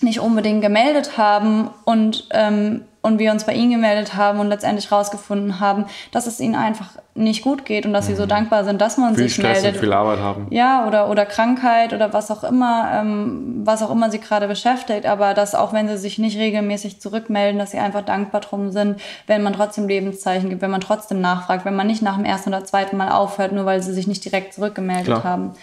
nicht 0.01 0.21
unbedingt 0.21 0.63
gemeldet 0.63 1.19
haben 1.19 1.71
und 1.85 2.29
ähm, 2.33 2.85
und 3.03 3.19
wir 3.19 3.33
uns 3.33 3.45
bei 3.45 3.55
ihnen 3.55 3.71
gemeldet 3.71 4.15
haben 4.15 4.41
und 4.41 4.49
letztendlich 4.49 4.93
rausgefunden 4.93 5.59
haben, 5.59 5.87
dass 6.13 6.27
es 6.27 6.39
ihnen 6.39 6.55
einfach 6.55 6.91
nicht 7.15 7.43
gut 7.43 7.65
geht 7.65 7.87
und 7.87 7.93
dass 7.93 8.07
sie 8.07 8.15
so 8.15 8.27
dankbar 8.27 8.65
sind, 8.65 8.81
dass 8.81 8.99
man 8.99 9.15
Viel 9.15 9.25
sich 9.25 9.35
Stress 9.35 9.63
meldet. 9.63 9.75
und 9.77 9.81
viel 9.81 9.93
Arbeit 9.93 10.19
haben. 10.19 10.47
Ja, 10.51 10.87
oder, 10.87 11.09
oder 11.09 11.25
Krankheit 11.27 11.93
oder 11.93 12.13
was 12.13 12.31
auch 12.31 12.45
immer, 12.45 12.91
ähm, 12.95 13.63
was 13.65 13.83
auch 13.83 13.91
immer 13.91 14.11
sie 14.11 14.21
gerade 14.21 14.49
beschäftigt, 14.49 15.07
aber 15.07 15.35
dass 15.35 15.55
auch 15.55 15.73
wenn 15.73 15.89
sie 15.89 15.97
sich 15.97 16.19
nicht 16.19 16.39
regelmäßig 16.39 17.01
zurückmelden, 17.01 17.59
dass 17.59 17.71
sie 17.71 17.79
einfach 17.79 18.03
dankbar 18.03 18.43
drum 18.43 18.71
sind, 18.71 19.01
wenn 19.27 19.43
man 19.43 19.55
trotzdem 19.55 19.89
Lebenszeichen 19.89 20.51
gibt, 20.51 20.63
wenn 20.63 20.71
man 20.71 20.81
trotzdem 20.81 21.21
nachfragt, 21.21 21.65
wenn 21.65 21.77
man 21.77 21.87
nicht 21.87 22.03
nach 22.03 22.17
dem 22.17 22.25
ersten 22.25 22.51
oder 22.51 22.65
zweiten 22.65 22.97
Mal 22.97 23.13
aufhört, 23.13 23.53
nur 23.53 23.65
weil 23.65 23.83
sie 23.83 23.93
sich 23.93 24.07
nicht 24.07 24.25
direkt 24.25 24.55
zurückgemeldet 24.55 25.07
Klar. 25.07 25.25
haben. 25.25 25.55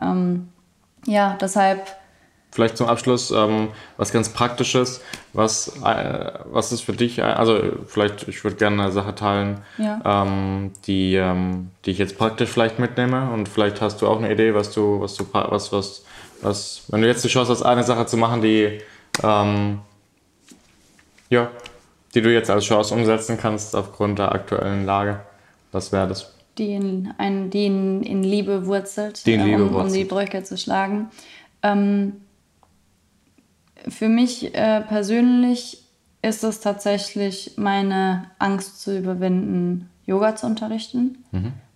Ähm, 0.00 0.48
ja, 1.06 1.36
deshalb, 1.40 1.80
Vielleicht 2.56 2.78
zum 2.78 2.86
Abschluss 2.88 3.30
ähm, 3.32 3.68
was 3.98 4.12
ganz 4.12 4.30
Praktisches. 4.30 5.02
Was, 5.34 5.68
äh, 5.84 6.30
was 6.46 6.72
ist 6.72 6.80
für 6.80 6.94
dich, 6.94 7.18
äh, 7.18 7.22
also 7.22 7.60
vielleicht, 7.86 8.26
ich 8.28 8.42
würde 8.44 8.56
gerne 8.56 8.84
eine 8.84 8.92
Sache 8.92 9.14
teilen, 9.14 9.60
Ja. 9.76 10.00
ähm, 10.24 10.70
die, 10.86 11.16
ähm, 11.16 11.70
die 11.84 11.90
ich 11.90 11.98
jetzt 11.98 12.16
praktisch 12.16 12.48
vielleicht 12.48 12.78
mitnehme 12.78 13.30
und 13.30 13.46
vielleicht 13.46 13.82
hast 13.82 14.00
du 14.00 14.08
auch 14.08 14.16
eine 14.16 14.32
Idee, 14.32 14.54
was 14.54 14.70
du, 14.70 14.98
was 15.02 15.16
du, 15.16 15.26
was, 15.32 15.70
was, 15.70 16.04
was, 16.40 16.84
wenn 16.88 17.02
du 17.02 17.08
jetzt 17.08 17.22
die 17.22 17.28
Chance 17.28 17.52
hast, 17.52 17.60
eine 17.62 17.84
Sache 17.84 18.06
zu 18.06 18.16
machen, 18.16 18.40
die, 18.40 18.78
ähm, 19.22 19.80
ja, 21.28 21.50
die 22.14 22.22
du 22.22 22.32
jetzt 22.32 22.48
als 22.48 22.64
Chance 22.64 22.94
umsetzen 22.94 23.36
kannst 23.38 23.76
aufgrund 23.76 24.18
der 24.18 24.32
aktuellen 24.32 24.86
Lage, 24.86 25.20
was 25.72 25.92
wäre 25.92 26.08
das? 26.08 26.32
die 26.56 26.72
in, 26.72 27.12
ein, 27.18 27.50
die 27.50 27.66
in, 27.66 28.02
in 28.02 28.22
Liebe 28.22 28.64
wurzelt, 28.64 29.26
Die 29.26 29.34
in 29.34 29.44
Liebe 29.44 29.62
um, 29.64 29.68
um 29.68 29.74
wurzelt. 29.74 29.94
die 29.94 30.04
Brücke 30.06 30.42
zu 30.42 30.56
schlagen. 30.56 31.10
Ähm, 31.62 32.14
für 33.88 34.08
mich 34.08 34.54
äh, 34.54 34.80
persönlich 34.82 35.82
ist 36.22 36.44
es 36.44 36.60
tatsächlich 36.60 37.52
meine 37.56 38.30
Angst 38.38 38.80
zu 38.80 38.96
überwinden, 38.96 39.90
Yoga 40.06 40.36
zu 40.36 40.46
unterrichten. 40.46 41.24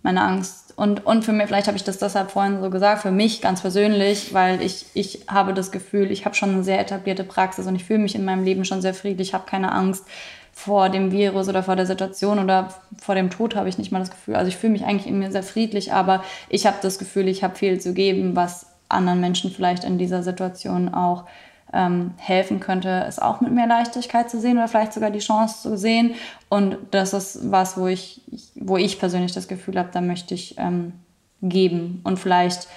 Meine 0.03 0.21
Angst. 0.21 0.73
Und, 0.77 1.05
und 1.05 1.23
für 1.23 1.31
mich, 1.31 1.47
vielleicht 1.47 1.67
habe 1.67 1.77
ich 1.77 1.83
das 1.83 1.99
deshalb 1.99 2.31
vorhin 2.31 2.61
so 2.61 2.69
gesagt, 2.69 3.03
für 3.03 3.11
mich 3.11 3.41
ganz 3.41 3.61
persönlich, 3.61 4.33
weil 4.33 4.61
ich, 4.61 4.85
ich 4.93 5.25
habe 5.27 5.53
das 5.53 5.71
Gefühl, 5.71 6.11
ich 6.11 6.25
habe 6.25 6.33
schon 6.33 6.49
eine 6.49 6.63
sehr 6.63 6.79
etablierte 6.79 7.23
Praxis 7.23 7.67
und 7.67 7.75
ich 7.75 7.83
fühle 7.83 7.99
mich 7.99 8.15
in 8.15 8.25
meinem 8.25 8.43
Leben 8.43 8.65
schon 8.65 8.81
sehr 8.81 8.93
friedlich, 8.93 9.29
ich 9.29 9.33
habe 9.33 9.45
keine 9.47 9.71
Angst 9.71 10.05
vor 10.53 10.89
dem 10.89 11.11
Virus 11.11 11.49
oder 11.49 11.63
vor 11.63 11.75
der 11.75 11.85
Situation 11.85 12.39
oder 12.39 12.73
vor 12.99 13.15
dem 13.15 13.29
Tod 13.29 13.55
habe 13.55 13.69
ich 13.69 13.77
nicht 13.77 13.91
mal 13.91 13.99
das 13.99 14.11
Gefühl. 14.11 14.35
Also 14.35 14.49
ich 14.49 14.57
fühle 14.57 14.73
mich 14.73 14.85
eigentlich 14.85 15.07
in 15.07 15.19
mir 15.19 15.31
sehr 15.31 15.43
friedlich, 15.43 15.93
aber 15.93 16.23
ich 16.49 16.65
habe 16.65 16.77
das 16.81 16.99
Gefühl, 16.99 17.27
ich 17.27 17.43
habe 17.43 17.55
viel 17.55 17.79
zu 17.79 17.93
geben, 17.93 18.35
was 18.35 18.65
anderen 18.89 19.21
Menschen 19.21 19.51
vielleicht 19.51 19.83
in 19.83 19.97
dieser 19.97 20.23
Situation 20.23 20.93
auch 20.93 21.25
ähm, 21.73 22.11
helfen 22.17 22.59
könnte, 22.59 23.05
es 23.07 23.19
auch 23.19 23.41
mit 23.41 23.51
mehr 23.51 23.67
Leichtigkeit 23.67 24.29
zu 24.29 24.39
sehen 24.39 24.57
oder 24.57 24.67
vielleicht 24.67 24.93
sogar 24.93 25.11
die 25.11 25.19
Chance 25.19 25.61
zu 25.61 25.77
sehen. 25.77 26.15
Und 26.49 26.77
das 26.91 27.13
ist 27.13 27.51
was, 27.51 27.77
wo 27.77 27.87
ich, 27.87 28.21
wo 28.55 28.77
ich 28.77 28.99
persönlich 28.99 29.33
das 29.33 29.47
Gefühl 29.47 29.77
habe, 29.77 29.89
da 29.91 30.01
möchte 30.01 30.33
ich 30.33 30.55
ähm, 30.57 30.93
geben. 31.41 32.01
Und 32.03 32.17
vielleicht 32.17 32.67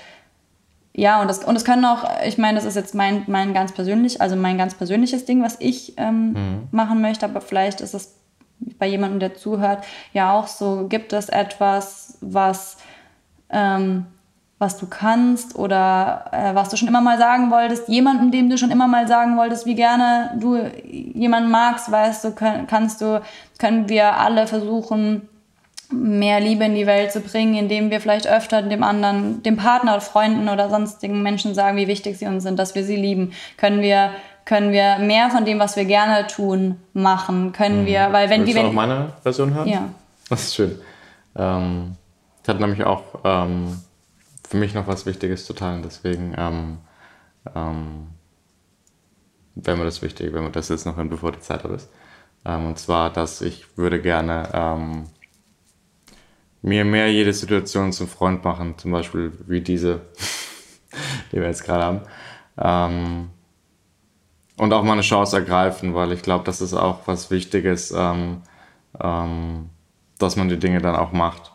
ja, 0.96 1.20
und 1.20 1.26
das, 1.26 1.42
und 1.42 1.54
das 1.54 1.64
können 1.64 1.84
auch, 1.84 2.08
ich 2.24 2.38
meine, 2.38 2.56
das 2.56 2.64
ist 2.64 2.76
jetzt 2.76 2.94
mein, 2.94 3.24
mein 3.26 3.52
ganz 3.52 3.72
persönlich, 3.72 4.20
also 4.20 4.36
mein 4.36 4.56
ganz 4.56 4.74
persönliches 4.74 5.24
Ding, 5.24 5.42
was 5.42 5.56
ich 5.58 5.94
ähm, 5.96 6.68
machen 6.70 7.00
möchte, 7.00 7.26
aber 7.26 7.40
vielleicht 7.40 7.80
ist 7.80 7.94
es 7.94 8.14
bei 8.78 8.86
jemandem, 8.86 9.18
der 9.18 9.34
zuhört, 9.34 9.84
ja 10.12 10.32
auch 10.32 10.46
so, 10.46 10.86
gibt 10.88 11.12
es 11.12 11.28
etwas, 11.28 12.18
was, 12.20 12.76
ähm, 13.50 14.06
was 14.64 14.78
du 14.78 14.86
kannst 14.86 15.56
oder 15.56 16.24
äh, 16.32 16.54
was 16.54 16.70
du 16.70 16.76
schon 16.76 16.88
immer 16.88 17.02
mal 17.02 17.18
sagen 17.18 17.50
wolltest, 17.50 17.86
jemandem, 17.86 18.30
dem 18.30 18.48
du 18.48 18.56
schon 18.56 18.70
immer 18.70 18.88
mal 18.88 19.06
sagen 19.06 19.36
wolltest, 19.36 19.66
wie 19.66 19.74
gerne 19.74 20.30
du 20.40 20.56
jemanden 20.86 21.50
magst, 21.50 21.92
weißt 21.92 22.24
du, 22.24 22.30
können, 22.32 22.66
kannst 22.66 23.02
du, 23.02 23.20
können 23.58 23.90
wir 23.90 24.16
alle 24.16 24.46
versuchen, 24.46 25.28
mehr 25.90 26.40
Liebe 26.40 26.64
in 26.64 26.74
die 26.74 26.86
Welt 26.86 27.12
zu 27.12 27.20
bringen, 27.20 27.54
indem 27.54 27.90
wir 27.90 28.00
vielleicht 28.00 28.26
öfter 28.26 28.62
dem 28.62 28.82
anderen, 28.82 29.42
dem 29.42 29.58
Partner, 29.58 30.00
Freunden 30.00 30.48
oder 30.48 30.70
sonstigen 30.70 31.22
Menschen 31.22 31.54
sagen, 31.54 31.76
wie 31.76 31.86
wichtig 31.86 32.18
sie 32.18 32.26
uns 32.26 32.42
sind, 32.42 32.58
dass 32.58 32.74
wir 32.74 32.84
sie 32.84 32.96
lieben. 32.96 33.32
Können 33.58 33.82
wir, 33.82 34.12
können 34.46 34.72
wir 34.72 34.96
mehr 34.98 35.28
von 35.28 35.44
dem, 35.44 35.58
was 35.58 35.76
wir 35.76 35.84
gerne 35.84 36.26
tun, 36.26 36.80
machen? 36.94 37.52
Können 37.52 37.84
wir, 37.84 38.08
weil 38.12 38.30
wenn 38.30 38.40
Willst 38.40 38.54
die, 38.54 38.58
du 38.58 38.64
auch 38.64 38.68
wenn, 38.68 38.74
meine 38.74 39.12
Version 39.22 39.52
hören? 39.52 39.68
ja, 39.68 39.82
Das 40.30 40.44
ist 40.44 40.54
schön. 40.54 40.78
Ähm, 41.36 41.96
ich 42.42 42.48
hatte 42.48 42.60
nämlich 42.60 42.82
auch 42.82 43.02
ähm, 43.24 43.78
für 44.48 44.56
mich 44.56 44.74
noch 44.74 44.86
was 44.86 45.06
Wichtiges 45.06 45.46
zu 45.46 45.52
teilen, 45.52 45.82
deswegen 45.82 46.34
ähm, 46.36 46.78
ähm, 47.54 48.08
wäre 49.54 49.76
mir 49.76 49.84
das 49.84 50.02
wichtig, 50.02 50.32
wenn 50.32 50.42
wir 50.42 50.50
das 50.50 50.68
jetzt 50.68 50.86
noch 50.86 50.96
hin, 50.96 51.08
bevor 51.08 51.32
die 51.32 51.40
Zeit 51.40 51.64
ab 51.64 51.70
ist. 51.72 51.90
Ähm, 52.44 52.66
und 52.66 52.78
zwar, 52.78 53.10
dass 53.10 53.40
ich 53.40 53.76
würde 53.76 54.00
gerne 54.00 54.48
ähm, 54.52 55.04
mir 56.62 56.84
mehr 56.84 57.10
jede 57.12 57.32
Situation 57.32 57.92
zum 57.92 58.08
Freund 58.08 58.44
machen, 58.44 58.78
zum 58.78 58.90
Beispiel 58.90 59.32
wie 59.46 59.60
diese, 59.60 60.00
die 61.32 61.36
wir 61.36 61.46
jetzt 61.46 61.64
gerade 61.64 61.84
haben. 61.84 62.00
Ähm, 62.58 63.30
und 64.56 64.72
auch 64.72 64.84
mal 64.84 64.92
eine 64.92 65.02
Chance 65.02 65.36
ergreifen, 65.36 65.94
weil 65.94 66.12
ich 66.12 66.22
glaube, 66.22 66.44
das 66.44 66.60
ist 66.60 66.74
auch 66.74 67.00
was 67.06 67.30
Wichtiges, 67.30 67.92
ähm, 67.96 68.42
ähm, 69.00 69.70
dass 70.18 70.36
man 70.36 70.48
die 70.48 70.58
Dinge 70.58 70.80
dann 70.80 70.94
auch 70.94 71.12
macht. 71.12 71.53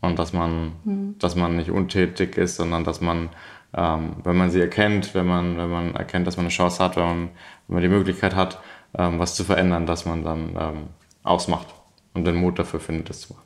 Und 0.00 0.18
dass 0.18 0.32
man, 0.32 0.72
dass 1.18 1.34
man 1.34 1.56
nicht 1.56 1.70
untätig 1.70 2.36
ist, 2.36 2.56
sondern 2.56 2.84
dass 2.84 3.00
man, 3.00 3.30
ähm, 3.74 4.16
wenn 4.22 4.36
man 4.36 4.50
sie 4.50 4.60
erkennt, 4.60 5.14
wenn 5.14 5.26
man, 5.26 5.58
wenn 5.58 5.70
man 5.70 5.94
erkennt, 5.96 6.26
dass 6.26 6.36
man 6.36 6.46
eine 6.46 6.52
Chance 6.52 6.82
hat, 6.82 6.96
wenn 6.96 7.04
man, 7.04 7.30
wenn 7.66 7.74
man 7.74 7.82
die 7.82 7.88
Möglichkeit 7.88 8.36
hat, 8.36 8.60
ähm, 8.96 9.18
was 9.18 9.34
zu 9.34 9.44
verändern, 9.44 9.86
dass 9.86 10.06
man 10.06 10.22
dann 10.22 10.56
ähm, 10.58 10.86
ausmacht 11.24 11.66
und 12.14 12.24
den 12.24 12.36
Mut 12.36 12.58
dafür 12.58 12.80
findet, 12.80 13.10
das 13.10 13.22
zu 13.22 13.34
machen. 13.34 13.44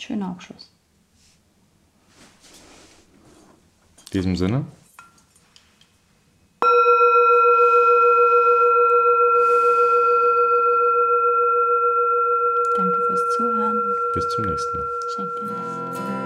schöner 0.00 0.28
Abschluss. 0.30 0.70
In 4.06 4.12
diesem 4.12 4.36
Sinne, 4.36 4.64
Zuhören. 13.38 13.94
bis 14.14 14.28
zum 14.28 14.42
nächsten 14.46 14.78
Mal. 14.78 14.86
Schenkt 15.14 15.38
dir 15.38 15.44
was. 15.44 16.17